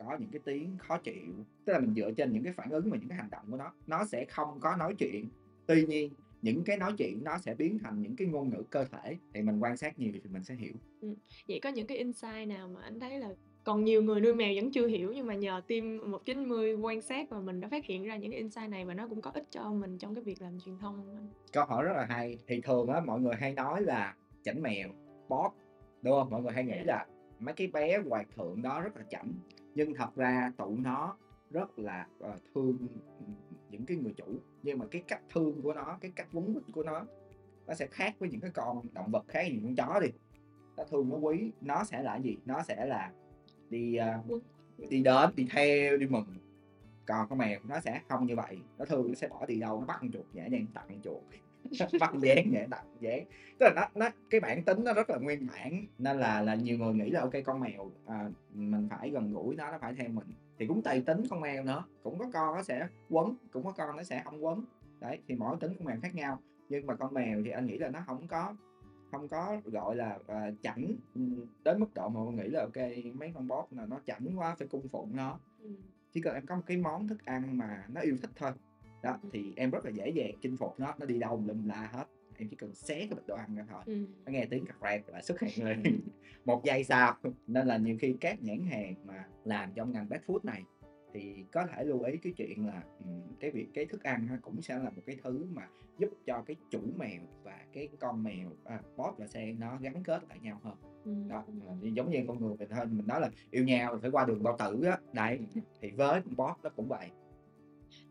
có 0.07 0.17
những 0.19 0.29
cái 0.31 0.41
tiếng 0.45 0.77
khó 0.77 0.97
chịu. 0.97 1.33
Tức 1.65 1.73
là 1.73 1.79
mình 1.79 1.93
dựa 1.95 2.11
trên 2.11 2.33
những 2.33 2.43
cái 2.43 2.53
phản 2.53 2.69
ứng 2.69 2.91
và 2.91 2.97
những 2.97 3.09
cái 3.09 3.17
hành 3.17 3.29
động 3.31 3.45
của 3.51 3.57
nó, 3.57 3.73
nó 3.87 4.05
sẽ 4.05 4.25
không 4.25 4.59
có 4.59 4.75
nói 4.75 4.95
chuyện. 4.99 5.29
Tuy 5.67 5.85
nhiên 5.85 6.13
những 6.41 6.63
cái 6.63 6.77
nói 6.77 6.93
chuyện 6.97 7.23
nó 7.23 7.37
sẽ 7.37 7.55
biến 7.55 7.79
thành 7.83 8.01
những 8.01 8.15
cái 8.15 8.27
ngôn 8.27 8.49
ngữ 8.49 8.63
cơ 8.69 8.85
thể, 8.85 9.17
thì 9.33 9.41
mình 9.41 9.59
quan 9.59 9.77
sát 9.77 9.99
nhiều 9.99 10.11
thì 10.13 10.29
mình 10.33 10.43
sẽ 10.43 10.55
hiểu. 10.55 10.73
Ừm, 11.01 11.15
vậy 11.47 11.59
có 11.63 11.69
những 11.69 11.87
cái 11.87 11.97
insight 11.97 12.47
nào 12.47 12.67
mà 12.67 12.81
anh 12.81 12.99
thấy 12.99 13.19
là 13.19 13.29
còn 13.63 13.83
nhiều 13.83 14.03
người 14.03 14.21
nuôi 14.21 14.35
mèo 14.35 14.53
vẫn 14.55 14.71
chưa 14.71 14.87
hiểu 14.87 15.11
nhưng 15.15 15.27
mà 15.27 15.35
nhờ 15.35 15.61
team 15.67 15.97
1990 16.11 16.73
quan 16.75 17.01
sát 17.01 17.29
và 17.29 17.39
mình 17.39 17.59
đã 17.61 17.67
phát 17.67 17.85
hiện 17.85 18.03
ra 18.03 18.17
những 18.17 18.31
cái 18.31 18.39
insight 18.39 18.69
này 18.69 18.85
và 18.85 18.93
nó 18.93 19.07
cũng 19.07 19.21
có 19.21 19.31
ích 19.33 19.43
cho 19.51 19.71
mình 19.71 19.97
trong 19.97 20.15
cái 20.15 20.23
việc 20.23 20.41
làm 20.41 20.59
truyền 20.59 20.77
thông 20.77 20.97
hông 20.97 21.15
anh? 21.15 21.27
Câu 21.53 21.65
hỏi 21.65 21.83
rất 21.83 21.93
là 21.97 22.05
hay, 22.05 22.37
thì 22.47 22.61
thường 22.61 22.87
á 22.87 22.99
mọi 23.05 23.19
người 23.19 23.35
hay 23.35 23.53
nói 23.53 23.81
là 23.81 24.15
chảnh 24.43 24.61
mèo, 24.61 24.89
bóp, 25.29 25.51
đúng 26.01 26.13
hông? 26.13 26.29
Mọi 26.29 26.41
người 26.41 26.51
hay 26.53 26.63
nghĩ 26.63 26.73
Dạ. 26.77 26.83
là 26.85 27.05
mấy 27.39 27.53
cái 27.53 27.67
bé 27.67 27.97
hoàng 28.09 28.25
thượng 28.37 28.61
đó 28.61 28.81
rất 28.81 28.97
là 28.97 29.03
chảnh, 29.09 29.33
nhưng 29.75 29.93
thật 29.93 30.15
ra 30.15 30.51
tụi 30.57 30.77
nó 30.77 31.17
rất 31.51 31.79
là, 31.79 32.07
ờ, 32.19 32.37
thương, 32.55 32.87
những 33.69 33.85
cái 33.85 33.97
người 33.97 34.13
chủ, 34.17 34.25
nhưng 34.63 34.79
mà 34.79 34.85
cái 34.91 35.03
cách 35.07 35.21
thương 35.29 35.61
của 35.61 35.73
nó, 35.73 35.97
cái 36.01 36.11
cách 36.15 36.27
quấn 36.33 36.53
quýt 36.53 36.63
của 36.73 36.83
nó, 36.83 37.05
nó 37.67 37.73
sẽ 37.73 37.87
khác 37.87 38.15
với 38.19 38.29
những 38.29 38.41
cái 38.41 38.51
con 38.51 38.81
động 38.93 39.11
vật 39.11 39.25
khác, 39.27 39.47
như 39.51 39.59
con 39.63 39.75
chó 39.75 39.99
đi, 39.99 40.07
nó 40.77 40.83
thương, 40.83 41.09
nó 41.09 41.15
quý, 41.15 41.51
nó 41.61 41.83
sẽ 41.83 42.03
là 42.03 42.17
gì? 42.17 42.37
Nó 42.45 42.63
sẽ 42.63 42.85
là 42.85 43.11
đi, 43.69 43.97
Quấn. 44.27 44.41
đi 44.89 45.03
đến, 45.03 45.29
đi 45.35 45.47
theo, 45.51 45.97
đi 45.97 46.07
mừng. 46.07 46.25
Còn 47.05 47.29
con 47.29 47.37
mèo 47.39 47.59
nó 47.63 47.79
sẽ 47.79 48.01
không 48.09 48.25
như 48.25 48.35
vậy, 48.35 48.59
nó 48.77 48.85
thương 48.85 49.07
nó 49.07 49.13
sẽ 49.13 49.27
bỏ 49.27 49.45
đi 49.45 49.59
đâu, 49.59 49.79
nó 49.79 49.85
bắt 49.85 49.97
con 50.01 50.11
chuột 50.11 50.25
nhẹ 50.33 50.49
nhàng 50.49 50.65
tặng 50.73 50.85
con 50.89 51.01
chuột, 51.01 51.23
băng 51.99 52.21
dán 52.21 52.51
nhẹ 52.51 52.65
đặt 52.69 52.83
dán 52.99 53.25
tức 53.59 53.65
là 53.65 53.73
nó 53.75 53.87
nó 53.95 54.09
cái 54.29 54.39
bản 54.41 54.63
tính 54.63 54.83
nó 54.83 54.93
rất 54.93 55.09
là 55.09 55.17
nguyên 55.17 55.47
bản 55.47 55.85
nên 55.97 56.19
là 56.19 56.41
là 56.41 56.55
nhiều 56.55 56.77
người 56.77 56.93
nghĩ 56.93 57.09
là 57.09 57.21
ok 57.21 57.33
con 57.45 57.59
mèo 57.59 57.91
à, 58.05 58.29
mình 58.53 58.87
phải 58.89 59.09
gần 59.09 59.33
gũi 59.33 59.55
nó 59.55 59.71
nó 59.71 59.77
phải 59.81 59.93
theo 59.93 60.09
mình. 60.09 60.27
Thì 60.57 60.67
cũng 60.67 60.81
tùy 60.81 61.01
tính 61.05 61.23
con 61.29 61.41
mèo 61.41 61.63
nữa. 61.63 61.83
Cũng 62.03 62.19
có 62.19 62.25
con 62.33 62.55
nó 62.55 62.63
sẽ 62.63 62.87
quấn 63.09 63.35
cũng 63.51 63.63
có 63.63 63.71
con 63.71 63.97
nó 63.97 64.03
sẽ 64.03 64.21
không 64.25 64.45
quấn. 64.45 64.65
Đấy 64.99 65.19
thì 65.27 65.35
mỗi 65.35 65.57
tính 65.59 65.73
con 65.77 65.85
mèo 65.85 65.97
khác 66.01 66.15
nhau. 66.15 66.39
Nhưng 66.69 66.87
mà 66.87 66.95
con 66.95 67.13
mèo 67.13 67.41
thì 67.45 67.51
anh 67.51 67.65
nghĩ 67.65 67.77
là 67.77 67.89
nó 67.89 67.99
không 68.05 68.27
có 68.27 68.55
không 69.11 69.27
có 69.27 69.57
gọi 69.65 69.95
là 69.95 70.15
uh, 70.15 70.55
chảnh 70.61 70.95
đến 71.63 71.79
mức 71.79 71.93
độ 71.93 72.09
mà 72.09 72.19
mình 72.25 72.35
nghĩ 72.35 72.47
là 72.49 72.61
ok 72.61 72.87
mấy 73.13 73.31
con 73.35 73.47
bot 73.47 73.65
là 73.71 73.85
nó 73.85 73.99
chảnh 74.05 74.39
quá 74.39 74.55
phải 74.59 74.67
cung 74.67 74.87
phụng 74.87 75.15
nó. 75.15 75.39
Ừ. 75.63 75.69
chỉ 76.11 76.21
cần 76.21 76.33
em 76.33 76.45
có 76.45 76.55
một 76.55 76.61
cái 76.65 76.77
món 76.77 77.07
thức 77.07 77.25
ăn 77.25 77.57
mà 77.57 77.85
nó 77.93 78.01
yêu 78.01 78.17
thích 78.21 78.31
thôi 78.35 78.51
đó 79.03 79.17
thì 79.31 79.53
em 79.55 79.71
rất 79.71 79.85
là 79.85 79.91
dễ 79.91 80.09
dàng 80.09 80.31
chinh 80.41 80.57
phục 80.57 80.79
nó 80.79 80.93
nó 80.99 81.05
đi 81.05 81.19
đâu 81.19 81.43
lùm 81.45 81.67
la 81.67 81.89
hết. 81.93 82.05
Em 82.37 82.49
chỉ 82.49 82.55
cần 82.55 82.75
xé 82.75 82.95
cái 82.95 83.09
bịch 83.09 83.27
đồ 83.27 83.35
ăn 83.35 83.55
ra 83.55 83.65
thôi. 83.69 83.81
Ừ. 83.85 84.05
nó 84.25 84.31
nghe 84.31 84.45
tiếng 84.45 84.65
cặc 84.65 84.77
rạc 84.81 85.09
lại 85.09 85.23
xuất 85.23 85.39
hiện 85.39 85.65
liền 85.65 86.01
một 86.45 86.63
giây 86.63 86.83
sau 86.83 87.15
nên 87.47 87.67
là 87.67 87.77
nhiều 87.77 87.97
khi 87.99 88.15
các 88.21 88.43
nhãn 88.43 88.65
hàng 88.65 88.95
mà 89.05 89.25
làm 89.43 89.71
trong 89.75 89.91
ngành 89.91 90.09
pet 90.09 90.21
food 90.27 90.39
này 90.43 90.63
thì 91.13 91.45
có 91.51 91.65
thể 91.65 91.83
lưu 91.83 92.01
ý 92.01 92.17
cái 92.17 92.33
chuyện 92.37 92.67
là 92.67 92.83
cái 93.39 93.51
việc 93.51 93.67
cái 93.73 93.85
thức 93.85 94.03
ăn 94.03 94.27
cũng 94.41 94.61
sẽ 94.61 94.77
là 94.77 94.89
một 94.89 95.01
cái 95.05 95.17
thứ 95.23 95.45
mà 95.51 95.67
giúp 95.97 96.09
cho 96.25 96.41
cái 96.41 96.55
chủ 96.69 96.81
mèo 96.97 97.21
và 97.43 97.59
cái 97.73 97.89
con 97.99 98.23
mèo 98.23 98.49
à, 98.63 98.81
bot 98.97 99.13
và 99.17 99.27
sen 99.27 99.59
nó 99.59 99.77
gắn 99.81 100.03
kết 100.03 100.23
lại 100.29 100.39
nhau 100.41 100.59
hơn. 100.63 100.75
Ừ. 101.05 101.11
đó 101.29 101.43
giống 101.81 102.11
như 102.11 102.23
con 102.27 102.39
người 102.39 102.55
mình 102.57 102.69
thôi 102.75 102.85
mình 102.85 103.07
nói 103.07 103.21
là 103.21 103.29
yêu 103.51 103.63
nhau 103.63 103.99
phải 104.01 104.09
qua 104.09 104.25
đường 104.25 104.43
bao 104.43 104.57
tử 104.59 104.83
á. 104.83 104.97
Đấy 105.13 105.39
thì 105.81 105.91
với 105.91 106.21
con 106.21 106.35
bot 106.35 106.55
nó 106.63 106.69
cũng 106.69 106.87
vậy 106.87 107.09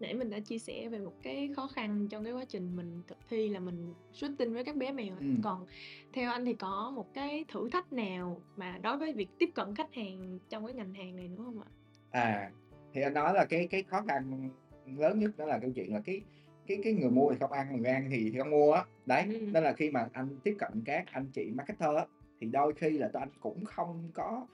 nãy 0.00 0.14
mình 0.14 0.30
đã 0.30 0.40
chia 0.40 0.58
sẻ 0.58 0.88
về 0.88 0.98
một 0.98 1.14
cái 1.22 1.50
khó 1.56 1.66
khăn 1.66 2.08
trong 2.10 2.24
cái 2.24 2.32
quá 2.32 2.44
trình 2.48 2.76
mình 2.76 3.02
thực 3.08 3.18
thi 3.28 3.48
là 3.48 3.60
mình 3.60 3.94
xuất 4.12 4.30
tinh 4.38 4.54
với 4.54 4.64
các 4.64 4.76
bé 4.76 4.92
mèo 4.92 5.14
ừ. 5.20 5.26
còn 5.42 5.66
theo 6.12 6.30
anh 6.30 6.44
thì 6.44 6.54
có 6.54 6.92
một 6.96 7.14
cái 7.14 7.44
thử 7.48 7.68
thách 7.70 7.92
nào 7.92 8.40
mà 8.56 8.78
đối 8.82 8.98
với 8.98 9.12
việc 9.12 9.28
tiếp 9.38 9.50
cận 9.54 9.74
khách 9.74 9.94
hàng 9.94 10.38
trong 10.48 10.66
cái 10.66 10.74
ngành 10.74 10.94
hàng 10.94 11.16
này 11.16 11.28
nữa 11.28 11.42
không 11.44 11.60
ạ 11.60 11.68
à 12.10 12.50
thì 12.92 13.02
anh 13.02 13.14
nói 13.14 13.34
là 13.34 13.44
cái 13.44 13.66
cái 13.70 13.82
khó 13.82 14.02
khăn 14.08 14.50
lớn 14.86 15.18
nhất 15.18 15.30
đó 15.36 15.44
là 15.44 15.58
câu 15.58 15.70
chuyện 15.74 15.92
là 15.92 16.00
cái 16.04 16.20
cái 16.66 16.78
cái 16.84 16.92
người 16.92 17.10
mua 17.10 17.30
thì 17.30 17.36
không 17.40 17.52
ăn 17.52 17.82
người 17.82 17.90
ăn 17.90 18.08
thì, 18.10 18.30
thì 18.32 18.38
không 18.38 18.50
mua 18.50 18.72
á 18.72 18.84
đấy 19.06 19.22
ừ. 19.22 19.46
nên 19.52 19.64
là 19.64 19.72
khi 19.72 19.90
mà 19.90 20.08
anh 20.12 20.28
tiếp 20.44 20.56
cận 20.58 20.82
các 20.84 21.04
anh 21.12 21.26
chị 21.32 21.50
marketer 21.54 21.96
á 21.96 22.06
thì 22.40 22.46
đôi 22.46 22.72
khi 22.74 22.90
là 22.90 23.08
tụi 23.08 23.20
anh 23.20 23.30
cũng 23.40 23.64
không 23.64 24.10
có 24.14 24.46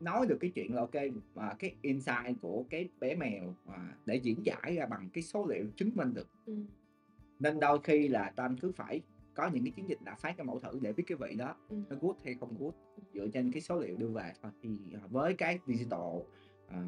nói 0.00 0.26
được 0.26 0.38
cái 0.40 0.50
chuyện 0.50 0.74
là 0.74 0.80
ok 0.80 0.94
mà 1.34 1.54
cái 1.58 1.74
insight 1.82 2.40
của 2.40 2.64
cái 2.70 2.88
bé 3.00 3.14
mèo 3.14 3.54
mà 3.66 3.94
để 4.06 4.16
diễn 4.16 4.46
giải 4.46 4.76
ra 4.76 4.86
bằng 4.86 5.08
cái 5.12 5.22
số 5.22 5.46
liệu 5.46 5.66
chứng 5.76 5.90
minh 5.94 6.14
được 6.14 6.28
ừ. 6.46 6.54
nên 7.40 7.60
đôi 7.60 7.78
khi 7.84 8.08
là 8.08 8.32
anh 8.36 8.56
cứ 8.60 8.72
phải 8.72 9.00
có 9.34 9.48
những 9.48 9.64
cái 9.64 9.72
chiến 9.76 9.88
dịch 9.88 9.98
đã 10.04 10.14
phát 10.14 10.36
cái 10.36 10.46
mẫu 10.46 10.60
thử 10.60 10.78
để 10.82 10.92
biết 10.92 11.04
cái 11.06 11.18
vị 11.20 11.34
đó 11.34 11.56
ừ. 11.68 11.76
nó 11.90 11.96
good 12.00 12.16
hay 12.24 12.34
không 12.34 12.54
good 12.58 12.74
dựa 13.14 13.28
trên 13.28 13.52
cái 13.52 13.62
số 13.62 13.78
liệu 13.78 13.96
đưa 13.96 14.08
về 14.08 14.32
thôi 14.42 14.52
thì 14.62 14.70
à, 14.94 15.00
với 15.10 15.34
cái 15.34 15.58
digital 15.66 16.00
uh, 16.00 16.24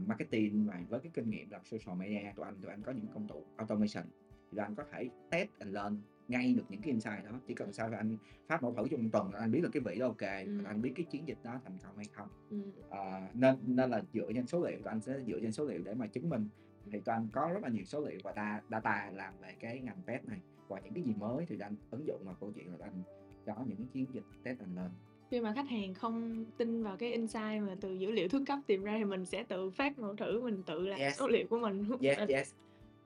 marketing 0.06 0.66
và 0.66 0.80
với 0.88 1.00
cái 1.00 1.10
kinh 1.14 1.30
nghiệm 1.30 1.50
làm 1.50 1.60
social 1.64 1.98
media 1.98 2.32
tụi 2.36 2.44
anh 2.44 2.56
tụi 2.62 2.70
anh 2.70 2.82
có 2.82 2.92
những 2.92 3.06
công 3.14 3.28
cụ 3.28 3.44
automation 3.56 4.04
thì 4.52 4.58
anh 4.58 4.74
có 4.74 4.84
thể 4.92 5.08
test 5.30 5.48
and 5.58 5.74
learn 5.74 5.96
ngay 6.28 6.54
được 6.54 6.62
những 6.68 6.80
cái 6.80 6.90
insight 6.90 7.24
đó. 7.24 7.30
Chỉ 7.46 7.54
cần 7.54 7.72
sao 7.72 7.88
là 7.88 7.96
anh 7.96 8.16
phát 8.46 8.62
mẫu 8.62 8.74
thử 8.74 8.88
trong 8.90 9.02
một 9.02 9.08
tuần 9.12 9.32
anh 9.32 9.50
biết 9.50 9.60
là 9.62 9.68
cái 9.72 9.82
vị 9.86 9.98
đó 9.98 10.06
ok 10.06 10.20
ừ. 10.46 10.58
anh 10.64 10.82
biết 10.82 10.92
cái 10.96 11.06
chiến 11.10 11.28
dịch 11.28 11.38
đó 11.42 11.60
thành 11.64 11.78
công 11.84 11.96
hay 11.96 12.06
không. 12.12 12.28
Ừ. 12.50 12.56
à, 12.90 13.28
nên 13.34 13.56
nên 13.66 13.90
là 13.90 14.02
dựa 14.12 14.32
trên 14.34 14.46
số 14.46 14.66
liệu 14.66 14.78
anh 14.84 15.00
sẽ 15.00 15.20
dựa 15.26 15.40
trên 15.40 15.52
số 15.52 15.64
liệu 15.64 15.82
để 15.84 15.94
mà 15.94 16.06
chứng 16.06 16.28
minh. 16.28 16.48
Thì 16.90 17.00
tụi 17.00 17.14
anh 17.14 17.28
có 17.32 17.50
rất 17.52 17.62
là 17.62 17.68
nhiều 17.68 17.84
số 17.84 18.00
liệu 18.00 18.18
và 18.24 18.32
data, 18.36 18.60
data 18.70 19.10
làm 19.14 19.34
về 19.40 19.54
cái 19.60 19.80
ngành 19.80 20.02
pet 20.06 20.28
này. 20.28 20.40
Và 20.68 20.80
những 20.80 20.94
cái 20.94 21.02
gì 21.02 21.14
mới 21.18 21.46
thì 21.48 21.56
anh 21.60 21.74
ứng 21.90 22.06
dụng 22.06 22.22
vào 22.24 22.36
câu 22.40 22.52
chuyện 22.54 22.66
là 22.78 22.86
anh 22.86 23.02
có 23.46 23.64
những 23.66 23.76
cái 23.76 23.86
chiến 23.92 24.06
dịch 24.12 24.24
test 24.44 24.58
and 24.58 24.76
learn 24.76 24.90
khi 25.32 25.40
mà 25.40 25.52
khách 25.54 25.68
hàng 25.68 25.94
không 25.94 26.44
tin 26.56 26.82
vào 26.82 26.96
cái 26.96 27.12
insight 27.12 27.62
mà 27.66 27.76
từ 27.80 27.94
dữ 27.94 28.10
liệu 28.10 28.28
thứ 28.28 28.44
cấp 28.46 28.58
tìm 28.66 28.84
ra 28.84 28.94
thì 28.98 29.04
mình 29.04 29.24
sẽ 29.24 29.42
tự 29.42 29.70
phát 29.70 29.98
mẫu 29.98 30.16
thử 30.16 30.40
mình 30.40 30.62
tự 30.62 30.86
làm 30.86 31.00
yes. 31.00 31.18
số 31.18 31.28
liệu 31.28 31.46
của 31.50 31.58
mình. 31.58 31.84
Yes 32.00 32.18
yes 32.28 32.54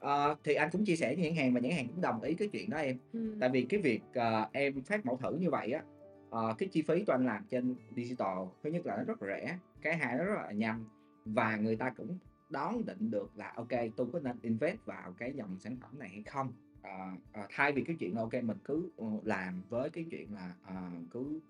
uh, 0.06 0.38
thì 0.44 0.54
anh 0.54 0.70
cũng 0.72 0.84
chia 0.84 0.96
sẻ 0.96 1.14
với 1.14 1.24
nhãn 1.24 1.34
hàng 1.34 1.54
và 1.54 1.60
nhãn 1.60 1.72
hàng 1.72 1.88
cũng 1.88 2.00
đồng 2.00 2.22
ý 2.22 2.34
cái 2.34 2.48
chuyện 2.48 2.70
đó 2.70 2.76
em. 2.76 2.98
Ừ. 3.12 3.36
tại 3.40 3.48
vì 3.48 3.66
cái 3.68 3.80
việc 3.80 4.02
uh, 4.10 4.52
em 4.52 4.82
phát 4.82 5.06
mẫu 5.06 5.16
thử 5.16 5.36
như 5.36 5.50
vậy 5.50 5.72
á 5.72 5.82
uh, 6.28 6.58
cái 6.58 6.68
chi 6.68 6.82
phí 6.82 7.04
của 7.04 7.12
anh 7.12 7.26
làm 7.26 7.44
trên 7.48 7.74
digital 7.96 8.38
thứ 8.62 8.70
nhất 8.70 8.86
là 8.86 8.96
nó 8.96 9.02
rất 9.04 9.22
là 9.22 9.36
rẻ 9.36 9.58
cái 9.82 9.96
hai 9.96 10.18
nó 10.18 10.24
rất 10.24 10.34
là 10.34 10.52
nhanh 10.52 10.84
và 11.24 11.56
người 11.56 11.76
ta 11.76 11.90
cũng 11.96 12.18
đón 12.48 12.86
định 12.86 13.10
được 13.10 13.30
là 13.36 13.52
ok 13.56 13.68
tôi 13.96 14.06
có 14.12 14.20
nên 14.20 14.36
invest 14.42 14.78
vào 14.84 15.14
cái 15.18 15.32
dòng 15.32 15.56
sản 15.58 15.76
phẩm 15.82 15.98
này 15.98 16.08
hay 16.08 16.22
không. 16.22 16.52
À, 16.82 17.12
à, 17.32 17.46
thay 17.50 17.72
vì 17.72 17.84
cái 17.84 17.96
chuyện 18.00 18.14
là 18.14 18.20
ok 18.20 18.34
mình 18.34 18.56
cứ 18.64 18.90
uh, 19.02 19.26
làm 19.26 19.62
với 19.68 19.90
cái 19.90 20.06
chuyện 20.10 20.34
là 20.34 20.54
à, 20.64 20.90
cứ 21.10 21.40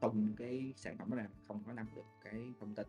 tung 0.00 0.28
cái 0.36 0.72
sản 0.76 0.96
phẩm 0.98 1.10
đó 1.10 1.16
ra 1.16 1.26
không 1.48 1.62
có 1.66 1.72
nắm 1.72 1.86
được 1.96 2.02
cái 2.24 2.42
thông 2.60 2.74
tin 2.74 2.86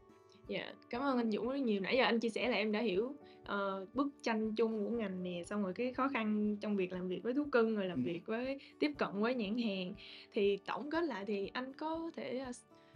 Dạ, 0.47 0.73
cảm 0.89 1.01
ơn 1.01 1.17
anh 1.17 1.31
Dũng 1.31 1.49
rất 1.49 1.55
nhiều. 1.55 1.81
Nãy 1.81 1.97
giờ 1.97 2.03
anh 2.03 2.19
chia 2.19 2.29
sẻ 2.29 2.49
là 2.49 2.55
em 2.55 2.71
đã 2.71 2.79
hiểu, 2.81 3.13
ờ, 3.45 3.85
bức 3.93 4.07
tranh 4.21 4.55
chung 4.55 4.85
của 4.85 4.91
ngành 4.91 5.23
nè, 5.23 5.43
xong 5.45 5.63
rồi 5.63 5.73
cái 5.73 5.93
khó 5.93 6.07
khăn 6.07 6.57
trong 6.61 6.75
việc 6.75 6.91
làm 6.91 7.07
việc 7.07 7.23
với 7.23 7.33
thú 7.33 7.45
cưng, 7.51 7.75
rồi 7.75 7.85
làm 7.85 7.97
Ừm. 7.97 8.05
việc 8.05 8.21
với 8.25 8.59
tiếp 8.79 8.91
cận 8.97 9.09
với 9.13 9.35
nhãn 9.35 9.57
hàng. 9.57 9.93
Thì 10.33 10.57
tổng 10.57 10.89
kết 10.91 11.03
lại 11.03 11.25
thì 11.25 11.47
anh 11.53 11.73
có 11.73 12.11
thể, 12.15 12.39
a, 12.39 12.51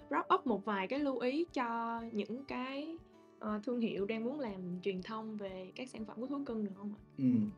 wrap 0.09 0.35
up 0.35 0.47
một 0.47 0.65
vài 0.65 0.88
cái 0.88 0.99
lưu 0.99 1.19
ý 1.19 1.45
cho 1.53 2.01
những 2.12 2.45
cái, 2.45 2.97
ờ, 3.39 3.62
thương 3.63 3.79
hiệu 3.79 4.05
đang 4.05 4.23
muốn 4.23 4.39
làm 4.39 4.81
truyền 4.81 5.01
thông 5.01 5.38
về 5.38 5.71
các 5.75 5.89
sản 5.89 6.05
phẩm 6.05 6.17
của 6.19 6.27
thú 6.27 6.43
cưng 6.45 6.65
được 6.65 6.71
không 6.77 6.93
ạ? 6.93 6.99
Ừm. 7.17 7.51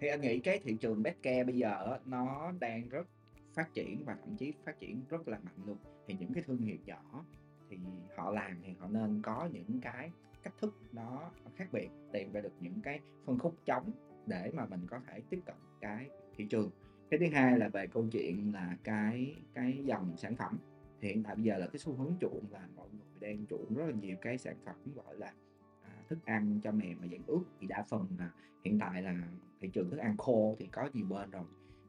Thì 0.00 0.08
anh 0.08 0.20
nghĩ 0.20 0.38
cái 0.38 0.58
thị 0.58 0.76
trường 0.80 1.04
pet 1.04 1.16
care 1.22 1.44
bây 1.44 1.56
giờ 1.56 1.98
nó 2.06 2.52
đang 2.60 2.88
rất 2.88 3.06
phát 3.54 3.74
triển 3.74 4.04
và 4.04 4.16
thậm 4.20 4.36
chí 4.36 4.52
phát 4.64 4.78
triển 4.80 5.00
rất 5.08 5.28
là 5.28 5.38
mạnh 5.44 5.66
luôn. 5.66 5.76
Thì 6.06 6.16
những 6.20 6.34
cái 6.34 6.42
thương 6.46 6.58
hiệu 6.58 6.76
nhỏ 6.86 7.24
thì 7.84 7.90
họ 8.16 8.30
làm 8.30 8.56
thì 8.62 8.72
họ 8.78 8.88
nên 8.88 9.22
có 9.22 9.48
những 9.52 9.80
cái 9.82 10.10
cách 10.42 10.54
thức 10.60 10.74
nó 10.92 11.30
khác 11.56 11.68
biệt 11.72 11.88
tìm 12.12 12.32
ra 12.32 12.40
được 12.40 12.52
những 12.60 12.80
cái 12.82 13.00
phân 13.24 13.38
khúc 13.38 13.54
trống 13.64 13.90
để 14.26 14.50
mà 14.54 14.66
mình 14.66 14.80
có 14.86 15.00
thể 15.06 15.20
tiếp 15.30 15.40
cận 15.46 15.56
cái 15.80 16.08
thị 16.36 16.46
trường. 16.50 16.70
Cái 17.10 17.20
thứ 17.20 17.26
hai 17.32 17.58
là 17.58 17.68
về 17.68 17.86
câu 17.86 18.06
chuyện 18.12 18.52
là 18.54 18.76
cái 18.84 19.36
cái 19.54 19.78
dòng 19.84 20.16
sản 20.16 20.36
phẩm. 20.36 20.58
Thì 21.00 21.08
hiện 21.08 21.22
tại 21.22 21.34
bây 21.34 21.44
giờ 21.44 21.58
là 21.58 21.66
cái 21.66 21.78
xu 21.78 21.92
hướng 21.92 22.12
chuộng 22.20 22.44
là 22.50 22.68
mọi 22.76 22.88
người 22.92 23.20
đang 23.20 23.46
chuộng 23.46 23.74
rất 23.74 23.84
là 23.86 23.92
nhiều 23.92 24.16
cái 24.22 24.38
sản 24.38 24.56
phẩm 24.64 24.76
gọi 24.94 25.16
là 25.16 25.32
à, 25.82 25.90
thức 26.08 26.18
ăn 26.24 26.60
cho 26.64 26.72
mèo 26.72 26.96
mà 27.00 27.06
dạng 27.06 27.26
ướt 27.26 27.42
thì 27.60 27.66
đa 27.66 27.82
phần 27.88 28.06
là 28.18 28.30
hiện 28.64 28.78
tại 28.78 29.02
là 29.02 29.28
thị 29.60 29.68
trường 29.68 29.90
thức 29.90 29.96
ăn 29.96 30.16
khô 30.16 30.56
thì 30.58 30.66
có 30.66 30.88
nhiều 30.92 31.06
bên 31.06 31.30
rồi. 31.30 31.44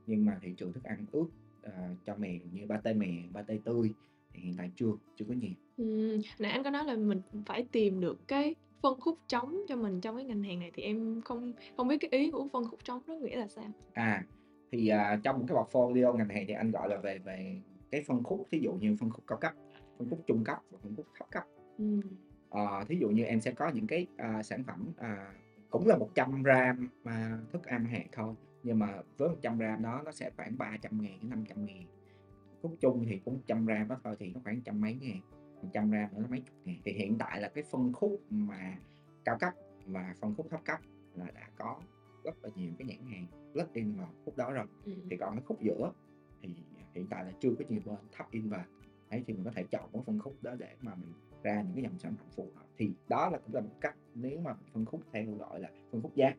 Nhưng 0.07 0.25
mà 0.25 0.39
thị 0.41 0.53
trường 0.57 0.73
thức 0.73 0.83
ăn 0.83 1.05
ướt 1.11 1.27
à, 1.63 1.71
ờ, 1.75 1.95
cho 2.05 2.15
mèo 2.15 2.39
như 2.51 2.67
ba 2.67 2.77
tê 2.77 2.93
mèo 2.93 3.23
ba 3.33 3.41
tê 3.41 3.59
tươi 3.63 3.93
thì 4.35 4.41
hiện 4.43 4.53
tại 4.57 4.71
chưa 4.75 4.91
chưa 5.15 5.25
có 5.27 5.33
nhiều 5.33 5.53
Ừm, 5.77 6.21
nãy 6.39 6.51
anh 6.51 6.63
có 6.63 6.69
nói 6.69 6.85
là 6.85 6.95
mình 6.95 7.21
phải 7.45 7.65
tìm 7.71 7.99
được 7.99 8.27
cái 8.27 8.55
phân 8.81 8.99
khúc 8.99 9.19
trống 9.27 9.61
cho 9.67 9.75
mình 9.75 10.01
trong 10.01 10.15
cái 10.15 10.25
ngành 10.25 10.43
hàng 10.43 10.59
này 10.59 10.71
thì 10.73 10.83
em 10.83 11.21
không 11.25 11.53
không 11.77 11.87
biết 11.87 11.97
cái 11.97 12.09
ý 12.11 12.31
của 12.31 12.47
phân 12.53 12.63
khúc 12.65 12.79
trống 12.83 13.01
đó 13.07 13.13
nghĩa 13.13 13.35
là 13.35 13.47
sao? 13.47 13.65
À, 13.93 14.23
thì, 14.71 14.87
à, 14.87 15.19
trong 15.23 15.47
cái 15.47 15.57
portfolio 15.57 16.13
ngành 16.17 16.29
hàng 16.29 16.45
thì 16.47 16.53
anh 16.53 16.71
gọi 16.71 16.89
là 16.89 16.97
về 16.97 17.17
về 17.17 17.61
cái 17.91 18.03
phân 18.07 18.23
khúc, 18.23 18.47
thí 18.51 18.59
dụ 18.59 18.73
như 18.73 18.95
phân 18.99 19.09
khúc 19.09 19.23
cao 19.27 19.37
cấp, 19.37 19.53
phân 19.97 20.09
khúc 20.09 20.19
trung 20.27 20.43
cấp 20.43 20.57
và 20.71 20.77
phân 20.83 20.95
khúc 20.95 21.05
thấp 21.19 21.27
cấp. 21.31 21.43
Ừm. 21.77 22.01
Ờ, 22.49 22.83
thí 22.87 22.97
dụ 23.01 23.09
như 23.09 23.23
em 23.23 23.41
sẽ 23.41 23.51
có 23.51 23.69
những 23.69 23.87
cái, 23.87 24.07
à, 24.17 24.43
sản 24.43 24.63
phẩm, 24.63 24.93
à, 24.97 25.33
cũng 25.69 25.87
là 25.87 25.97
100 25.97 26.43
gram, 26.43 26.89
à, 27.03 27.37
thức 27.53 27.65
ăn 27.65 27.85
hạt 27.85 28.05
thôi, 28.11 28.35
nhưng 28.63 28.79
mà 28.79 28.87
với 29.17 29.29
100 29.29 29.57
gram 29.57 29.83
đó 29.83 30.01
nó 30.05 30.11
sẽ 30.11 30.31
khoảng 30.37 30.57
300.000 30.57 31.19
đến 31.21 31.29
500.000. 31.29 31.83
Khúc 32.67 32.77
chung 32.81 33.05
thì 33.09 33.19
cũng 33.25 33.33
100 33.33 33.65
gram 33.65 33.87
đó 33.87 33.97
thôi 34.03 34.15
thì 34.19 34.31
nó 34.33 34.39
khoảng 34.43 34.61
trăm 34.61 34.81
mấy 34.81 34.97
ngàn 35.01 35.21
trăm 35.73 35.91
gram 35.91 36.09
nữa 36.13 36.25
mấy 36.29 36.39
chục 36.39 36.55
ngàn. 36.65 36.75
Thì 36.83 36.93
hiện 36.93 37.17
tại 37.17 37.41
là 37.41 37.47
cái 37.47 37.63
phân 37.63 37.93
khúc 37.93 38.21
mà 38.29 38.77
cao 39.25 39.37
cấp 39.39 39.53
và 39.85 40.15
phân 40.19 40.35
khúc 40.35 40.47
thấp 40.49 40.59
cấp 40.65 40.79
là 41.15 41.31
đã 41.35 41.49
có 41.57 41.81
rất 42.23 42.43
là 42.43 42.49
nhiều 42.55 42.71
cái 42.77 42.87
nhãn 42.87 43.05
hàng 43.11 43.25
lất 43.53 43.73
in 43.73 43.95
vào 43.97 44.09
khúc 44.25 44.37
đó 44.37 44.51
rồi. 44.51 44.65
Ừ. 44.85 44.91
thì 45.09 45.17
còn 45.17 45.35
cái 45.35 45.43
khúc 45.45 45.61
giữa 45.61 45.91
thì 46.41 46.49
hiện 46.93 47.07
tại 47.09 47.25
là 47.25 47.31
chưa 47.39 47.49
có 47.59 47.65
nhiều 47.69 47.81
bên 47.85 47.95
thấp 48.11 48.27
in 48.31 48.49
vào 48.49 48.65
đấy 49.09 49.23
thì 49.27 49.33
mình 49.33 49.43
có 49.43 49.51
thể 49.55 49.63
chọn 49.63 49.89
một 49.93 50.03
phân 50.05 50.19
khúc 50.19 50.35
đó 50.41 50.55
để 50.59 50.75
mà 50.81 50.95
mình 50.95 51.13
ra 51.43 51.61
những 51.61 51.73
cái 51.73 51.83
dòng 51.83 51.99
sản 51.99 52.15
phẩm 52.17 52.27
phù 52.35 52.47
hợp. 52.55 52.65
Thì 52.77 52.91
đó 53.09 53.29
là 53.29 53.37
cũng 53.37 53.55
là 53.55 53.61
một 53.61 53.75
cách 53.81 53.95
nếu 54.15 54.39
mà 54.39 54.53
phân 54.73 54.85
khúc 54.85 55.01
theo 55.11 55.25
gọi 55.31 55.59
là 55.59 55.69
phân 55.91 56.01
khúc 56.01 56.15
giá 56.15 56.33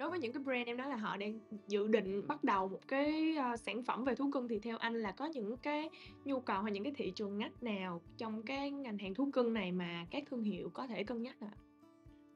đối 0.00 0.10
với 0.10 0.18
những 0.18 0.32
cái 0.32 0.42
brand 0.42 0.66
em 0.66 0.76
nói 0.76 0.88
là 0.88 0.96
họ 0.96 1.16
đang 1.16 1.38
dự 1.68 1.88
định 1.88 2.26
bắt 2.28 2.44
đầu 2.44 2.68
một 2.68 2.88
cái 2.88 3.36
uh, 3.52 3.60
sản 3.60 3.82
phẩm 3.82 4.04
về 4.04 4.14
thú 4.14 4.30
cưng 4.32 4.48
thì 4.48 4.58
theo 4.58 4.78
anh 4.78 4.94
là 4.94 5.12
có 5.12 5.26
những 5.26 5.56
cái 5.56 5.90
nhu 6.24 6.40
cầu 6.40 6.62
hay 6.62 6.72
những 6.72 6.84
cái 6.84 6.92
thị 6.96 7.12
trường 7.14 7.38
ngách 7.38 7.62
nào 7.62 8.00
trong 8.16 8.42
cái 8.42 8.70
ngành 8.70 8.98
hàng 8.98 9.14
thú 9.14 9.30
cưng 9.32 9.52
này 9.52 9.72
mà 9.72 10.06
các 10.10 10.24
thương 10.30 10.42
hiệu 10.42 10.70
có 10.74 10.86
thể 10.86 11.04
cân 11.04 11.22
nhắc 11.22 11.36
ạ? 11.40 11.50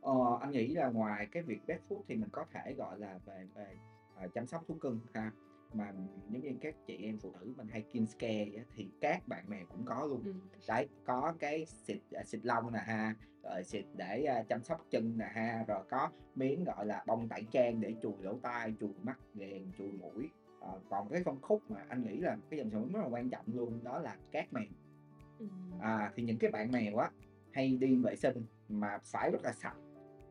Ờ, 0.00 0.38
anh 0.40 0.50
nghĩ 0.50 0.66
là 0.66 0.88
ngoài 0.88 1.29
cái 1.33 1.42
việc 1.42 1.59
pet 1.68 1.81
food 1.88 2.03
thì 2.09 2.14
mình 2.14 2.29
có 2.33 2.44
thể 2.53 2.74
gọi 2.74 2.98
là 2.98 3.18
về 3.27 3.46
về 3.55 3.77
uh, 4.24 4.35
chăm 4.35 4.46
sóc 4.46 4.64
thú 4.68 4.74
cưng 4.74 5.00
ha 5.14 5.31
mà 5.75 5.93
giống 6.31 6.43
như 6.43 6.51
các 6.61 6.75
chị 6.87 6.97
em 7.03 7.19
phụ 7.19 7.33
nữ 7.41 7.55
mình 7.57 7.67
hay 7.69 7.83
skin 7.83 8.07
care 8.19 8.65
thì 8.75 8.91
các 9.01 9.29
bạn 9.29 9.45
bè 9.49 9.59
cũng 9.69 9.85
có 9.85 10.07
luôn 10.07 10.23
ừ. 10.25 10.33
đấy 10.69 10.89
có 11.05 11.35
cái 11.39 11.67
xịt 11.67 11.99
à, 12.13 12.25
xịt 12.25 12.41
lông 12.45 12.73
nè 12.73 12.81
ha 12.87 13.15
rồi 13.43 13.65
xịt 13.65 13.85
để 13.97 14.27
uh, 14.41 14.49
chăm 14.49 14.63
sóc 14.63 14.87
chân 14.91 15.19
nè 15.19 15.27
ha 15.35 15.65
rồi 15.69 15.85
có 15.91 16.11
miếng 16.35 16.65
gọi 16.65 16.87
là 16.87 17.05
bông 17.07 17.29
tẩy 17.29 17.47
trang 17.51 17.81
để 17.81 17.95
chùi 18.03 18.15
lỗ 18.21 18.39
tai 18.43 18.75
chùi 18.81 18.93
mắt 19.03 19.19
ghèn 19.35 19.73
chùi 19.79 19.93
mũi 19.93 20.31
Ờ, 20.65 20.81
còn 20.91 21.09
cái 21.09 21.23
phân 21.25 21.41
khúc 21.41 21.63
mà 21.69 21.81
anh 21.89 22.03
nghĩ 22.03 22.21
là 22.21 22.37
cái 22.51 22.59
dòng 22.59 22.71
sản 22.71 22.83
phẩm 22.83 22.93
rất 22.93 23.01
là 23.01 23.09
quan 23.09 23.31
trọng 23.31 23.45
luôn 23.47 23.85
đó 23.85 23.99
là 23.99 24.17
cát 24.33 24.53
mèo. 24.53 24.65
Ừm. 25.39 25.81
À, 25.81 26.13
thì 26.17 26.23
những 26.23 26.39
cái 26.39 26.51
bạn 26.51 26.73
mèo 26.73 26.97
á 26.97 27.11
hay 27.53 27.77
đi 27.77 27.97
vệ 27.97 28.17
sinh 28.17 28.47
mà 28.69 28.99
phải 29.05 29.31
rất 29.31 29.45
là 29.45 29.53
sạch 29.53 29.77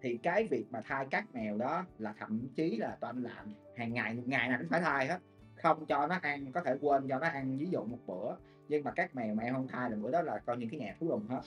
thì 0.01 0.17
cái 0.23 0.47
việc 0.47 0.65
mà 0.71 0.81
thay 0.85 1.05
cát 1.05 1.33
mèo 1.33 1.57
đó 1.57 1.85
là 1.97 2.13
thậm 2.17 2.47
chí 2.55 2.77
là 2.77 2.97
tụi 3.01 3.09
anh 3.09 3.23
làm 3.23 3.53
hàng 3.77 3.93
ngày 3.93 4.13
một 4.13 4.23
ngày 4.25 4.49
nào 4.49 4.57
cũng 4.59 4.69
phải 4.69 4.81
thay 4.81 5.07
hết 5.07 5.19
không 5.63 5.85
cho 5.85 6.07
nó 6.07 6.15
ăn, 6.21 6.51
có 6.51 6.61
thể 6.61 6.77
quên 6.81 7.07
cho 7.07 7.19
nó 7.19 7.27
ăn, 7.27 7.57
ví 7.57 7.65
dụ 7.65 7.83
một 7.83 7.97
bữa. 8.07 8.35
Nhưng 8.67 8.83
mà 8.83 8.91
cát 8.91 9.15
mèo 9.15 9.35
mà 9.35 9.43
em 9.43 9.53
không 9.53 9.67
thay 9.67 9.89
là 9.89 9.97
bữa 9.97 10.11
đó 10.11 10.21
là 10.21 10.39
coi 10.39 10.57
như 10.57 10.67
cái 10.71 10.79
nhà 10.79 10.95
thú 10.99 11.07
rừng 11.09 11.27
hết. 11.29 11.41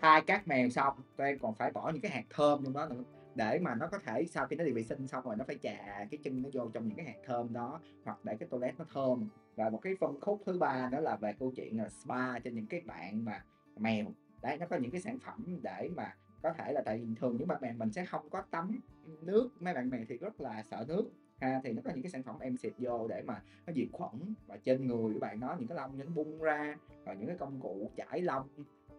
Thay 0.00 0.20
cát 0.20 0.48
mèo 0.48 0.68
xong, 0.68 0.94
tụi 1.16 1.26
em 1.26 1.38
còn 1.38 1.54
phải 1.54 1.70
bỏ 1.70 1.90
những 1.90 2.02
cái 2.02 2.12
hạt 2.12 2.24
thơm 2.30 2.64
trong 2.64 2.72
đó 2.72 2.86
nữa. 2.86 3.02
Để 3.34 3.58
mà 3.58 3.74
nó 3.74 3.86
có 3.86 3.98
thể 3.98 4.26
sau 4.26 4.46
khi 4.46 4.56
nó 4.56 4.64
đi 4.64 4.72
vệ 4.72 4.82
sinh 4.82 5.06
xong 5.08 5.24
rồi, 5.24 5.36
nó 5.36 5.44
phải 5.44 5.58
chà 5.62 6.06
cái 6.10 6.18
chân 6.22 6.42
nó 6.42 6.48
vô 6.52 6.70
trong 6.74 6.88
những 6.88 6.96
cái 6.96 7.06
hạt 7.06 7.18
thơm 7.26 7.52
đó, 7.52 7.80
hoặc 8.04 8.18
để 8.24 8.36
cái 8.36 8.48
toilet 8.48 8.78
nó 8.78 8.84
thơm. 8.94 9.28
Và 9.56 9.68
một 9.68 9.78
cái 9.82 9.96
phân 10.00 10.20
khúc 10.20 10.42
thứ 10.46 10.58
ba 10.58 10.88
đó 10.92 11.00
là 11.00 11.16
về 11.16 11.32
câu 11.38 11.52
chuyện 11.56 11.78
là 11.78 11.88
spa 11.88 12.38
cho 12.38 12.50
những 12.50 12.66
cái 12.66 12.80
bạn 12.80 13.24
mà 13.24 13.44
mèo. 13.76 14.06
Đấy, 14.42 14.56
nó 14.58 14.66
có 14.66 14.76
những 14.76 14.90
cái 14.90 15.00
sản 15.00 15.18
phẩm 15.18 15.58
để 15.62 15.90
mà 15.96 16.14
có 16.42 16.52
thể 16.52 16.72
là, 16.72 16.82
tại 16.84 16.98
vì 16.98 17.14
thường 17.20 17.36
những 17.36 17.48
bạn 17.48 17.60
mèo 17.60 17.72
mình 17.72 17.92
sẽ 17.92 18.04
không 18.04 18.30
có 18.30 18.42
tắm 18.50 18.80
nước. 19.22 19.50
Mấy 19.60 19.74
bạn 19.74 19.90
mèo 19.90 20.00
thì 20.08 20.16
rất 20.16 20.40
là 20.40 20.62
sợ 20.62 20.84
nước 20.88 21.10
ha, 21.42 21.60
thì 21.64 21.72
nó 21.72 21.82
có 21.84 21.90
những 21.90 22.02
cái 22.02 22.10
sản 22.10 22.22
phẩm 22.22 22.38
em 22.40 22.56
xịt 22.56 22.72
vô 22.78 23.08
để 23.08 23.22
mà 23.22 23.42
nó 23.66 23.72
diệt 23.72 23.88
khuẩn 23.92 24.34
và 24.46 24.56
trên 24.56 24.86
người 24.86 25.14
của 25.14 25.20
bạn 25.20 25.40
nó 25.40 25.56
những 25.58 25.68
cái 25.68 25.76
lông 25.76 25.98
nó 25.98 26.04
bung 26.14 26.38
ra, 26.38 26.76
rồi 27.06 27.16
những 27.16 27.26
cái 27.26 27.36
công 27.36 27.60
cụ 27.60 27.90
chải 27.96 28.20
lông, 28.20 28.48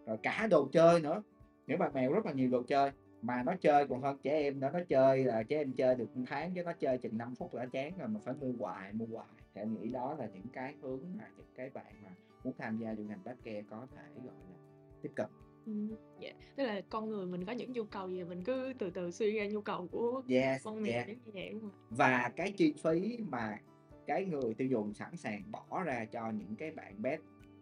rồi 0.06 0.18
cả 0.22 0.46
đồ 0.50 0.68
chơi 0.72 1.00
nữa. 1.00 1.22
Những 1.66 1.78
bạn 1.78 1.92
mèo 1.94 2.12
rất 2.12 2.26
là 2.26 2.32
nhiều 2.32 2.50
đồ 2.50 2.62
chơi, 2.62 2.90
mà 3.22 3.42
nó 3.42 3.54
chơi 3.60 3.86
còn 3.86 4.02
hơn 4.02 4.18
trẻ 4.22 4.30
em 4.30 4.60
đó 4.60 4.70
nó 4.70 4.80
chơi 4.88 5.24
là 5.24 5.42
trẻ 5.42 5.56
em 5.56 5.72
chơi 5.72 5.94
được 5.94 6.16
một 6.16 6.24
tháng 6.26 6.54
chứ 6.54 6.62
nó 6.62 6.72
chơi 6.72 6.98
chừng 6.98 7.18
5 7.18 7.34
phút 7.34 7.54
là 7.54 7.66
chán 7.66 7.92
rồi, 7.98 8.08
mà 8.08 8.20
phải 8.24 8.34
mua 8.40 8.52
hoài 8.58 8.92
mua 8.92 9.06
hoài. 9.06 9.26
Thì 9.54 9.60
em 9.60 9.74
nghĩ 9.74 9.88
đó 9.88 10.14
là 10.18 10.26
những 10.26 10.48
cái 10.52 10.74
hướng 10.82 11.00
mà 11.18 11.24
những 11.36 11.46
cái 11.54 11.70
bạn 11.70 11.94
mà 12.02 12.10
muốn 12.44 12.54
tham 12.58 12.78
gia 12.78 12.92
vô 12.92 13.04
ngành 13.04 13.24
bát 13.24 13.36
care 13.44 13.62
có 13.62 13.86
thể, 13.96 14.02
gọi 14.14 14.34
là, 14.50 14.56
tiếp 15.02 15.10
cận. 15.14 15.26
Ừm, 15.66 15.88
dạ, 16.20 16.30
tức 16.56 16.64
là 16.64 16.80
con 16.88 17.08
người 17.08 17.26
mình 17.26 17.44
có 17.44 17.52
những 17.52 17.72
nhu 17.72 17.84
cầu 17.84 18.10
gì 18.10 18.24
mình 18.24 18.44
cứ 18.44 18.72
từ 18.78 18.90
từ 18.90 19.10
suy 19.10 19.38
ra 19.38 19.46
nhu 19.46 19.60
cầu 19.60 19.88
của 19.92 20.22
yes 20.28 20.64
con 20.64 20.82
mèo 20.82 20.92
yeah. 20.92 21.08
giống 21.08 21.16
như 21.24 21.30
vậy, 21.34 21.48
đúng 21.52 21.62
hông 21.62 21.70
ạ? 21.70 21.78
và 21.90 22.30
cái 22.36 22.52
chi 22.52 22.74
phí 22.82 23.18
mà 23.28 23.58
cái 24.06 24.24
người 24.24 24.54
tiêu 24.54 24.68
dùng 24.68 24.94
sẵn 24.94 25.16
sàng 25.16 25.42
bỏ 25.50 25.82
ra 25.82 26.04
cho 26.04 26.30
những 26.30 26.56
cái 26.56 26.70
bạn 26.70 27.02
pet 27.04 27.20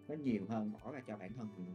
nó 0.09 0.15
nhiều 0.15 0.43
hơn 0.49 0.73
bỏ 0.73 0.93
ra 0.93 1.01
cho 1.07 1.17
bản 1.17 1.33
thân 1.37 1.49
mình 1.57 1.75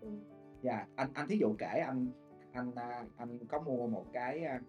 Ừm. 0.00 0.20
dạ 0.62 0.86
anh 0.96 1.08
anh 1.14 1.28
thí 1.28 1.36
dụ 1.36 1.54
kể 1.58 1.82
anh 1.86 2.06
anh 2.52 2.74
à, 2.74 3.04
anh 3.16 3.38
có 3.48 3.60
mua 3.60 3.86
một 3.86 4.06
cái 4.12 4.44
à, 4.44 4.60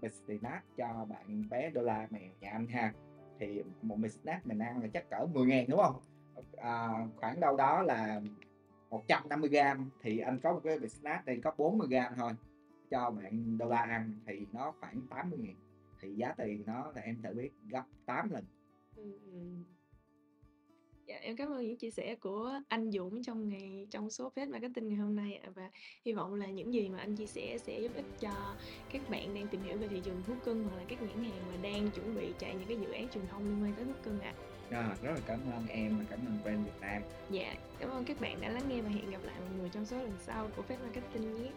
bịch 0.00 0.12
snack 0.12 0.76
cho 0.76 1.06
bạn 1.08 1.42
bé 1.50 1.70
đô 1.70 1.82
la 1.82 2.06
mèo 2.10 2.32
nhà 2.40 2.50
anh 2.50 2.66
ha 2.66 2.92
thì 3.38 3.62
một 3.82 3.96
bịch 3.96 4.12
snack 4.12 4.46
mình 4.46 4.58
ăn 4.58 4.82
là 4.82 4.88
chắc 4.92 5.10
cỡ 5.10 5.26
10 5.34 5.46
ngàn 5.46 5.66
đúng 5.68 5.80
không 5.80 6.00
à, 6.56 7.06
khoảng 7.16 7.40
đâu 7.40 7.56
đó 7.56 7.82
là 7.82 8.20
150 8.90 9.50
gram 9.50 9.90
thì 10.02 10.18
anh 10.18 10.38
có 10.42 10.52
một 10.52 10.60
cái 10.64 10.78
bịch 10.78 10.92
snack 10.92 11.26
đây 11.26 11.40
có 11.44 11.52
40 11.58 11.88
gram 11.90 12.12
thôi 12.16 12.32
cho 12.90 13.10
bạn 13.10 13.58
đô 13.58 13.66
la 13.66 13.78
ăn 13.78 14.20
thì 14.26 14.46
nó 14.52 14.72
khoảng 14.80 15.00
80 15.10 15.38
nghìn 15.42 15.56
thì 16.00 16.14
giá 16.14 16.34
tiền 16.36 16.62
nó 16.66 16.92
là 16.94 17.02
em 17.02 17.16
tự 17.22 17.34
biết 17.34 17.50
gấp 17.68 17.84
8 18.06 18.30
lần 18.30 18.44
ừ, 18.96 19.18
ừ. 19.32 19.38
Dạ, 21.06 21.16
em 21.20 21.36
cảm 21.36 21.52
ơn 21.52 21.66
những 21.66 21.76
chia 21.76 21.90
sẻ 21.90 22.14
của 22.14 22.60
anh 22.68 22.90
Dũng 22.90 23.22
trong 23.22 23.48
ngày 23.48 23.86
trong 23.90 24.10
số 24.10 24.30
phép 24.30 24.46
Marketing 24.46 24.88
ngày 24.88 24.96
hôm 24.96 25.16
nay. 25.16 25.40
Và 25.54 25.70
hy 26.04 26.12
vọng 26.12 26.34
là 26.34 26.46
những 26.46 26.74
gì 26.74 26.88
mà 26.88 26.98
anh 26.98 27.16
chia 27.16 27.26
sẻ 27.26 27.58
sẽ 27.58 27.80
giúp 27.80 27.92
ích 27.94 28.04
cho 28.20 28.54
các 28.92 29.10
bạn 29.10 29.34
đang 29.34 29.48
tìm 29.48 29.62
hiểu 29.62 29.78
về 29.78 29.88
thị 29.88 30.00
trường 30.04 30.22
thú 30.26 30.34
cưng 30.44 30.64
hoặc 30.64 30.76
là 30.76 30.84
các 30.88 31.02
nhãn 31.02 31.24
hàng 31.24 31.42
mà 31.48 31.56
đang 31.62 31.90
chuẩn 31.90 32.14
bị 32.14 32.32
chạy 32.38 32.54
những 32.54 32.68
cái 32.68 32.76
dự 32.76 32.92
án 32.92 33.08
truyền 33.08 33.26
thông 33.26 33.44
liên 33.44 33.62
quan 33.62 33.74
tới 33.74 33.84
thú 33.84 33.92
cưng 34.02 34.20
ạ. 34.20 34.34
Rồi, 34.70 34.84
rất 35.02 35.10
là 35.14 35.20
cảm 35.26 35.40
ơn 35.52 35.66
em 35.68 35.98
và 35.98 36.04
cảm 36.10 36.18
ơn 36.26 36.38
brand 36.42 36.64
Việt 36.64 36.80
Nam 36.80 37.02
Dạ, 37.30 37.54
cảm 37.78 37.90
ơn 37.90 38.04
các 38.04 38.20
bạn 38.20 38.40
đã 38.40 38.48
lắng 38.48 38.68
nghe 38.68 38.80
và 38.82 38.88
hẹn 38.88 39.10
gặp 39.10 39.18
lại 39.24 39.36
mọi 39.40 39.58
người 39.58 39.68
trong 39.68 39.86
số 39.86 39.96
lần 39.96 40.12
sau 40.26 40.48
của 40.56 40.62
Phép 40.62 40.76
Marketing 40.82 41.42
nhé. 41.42 41.50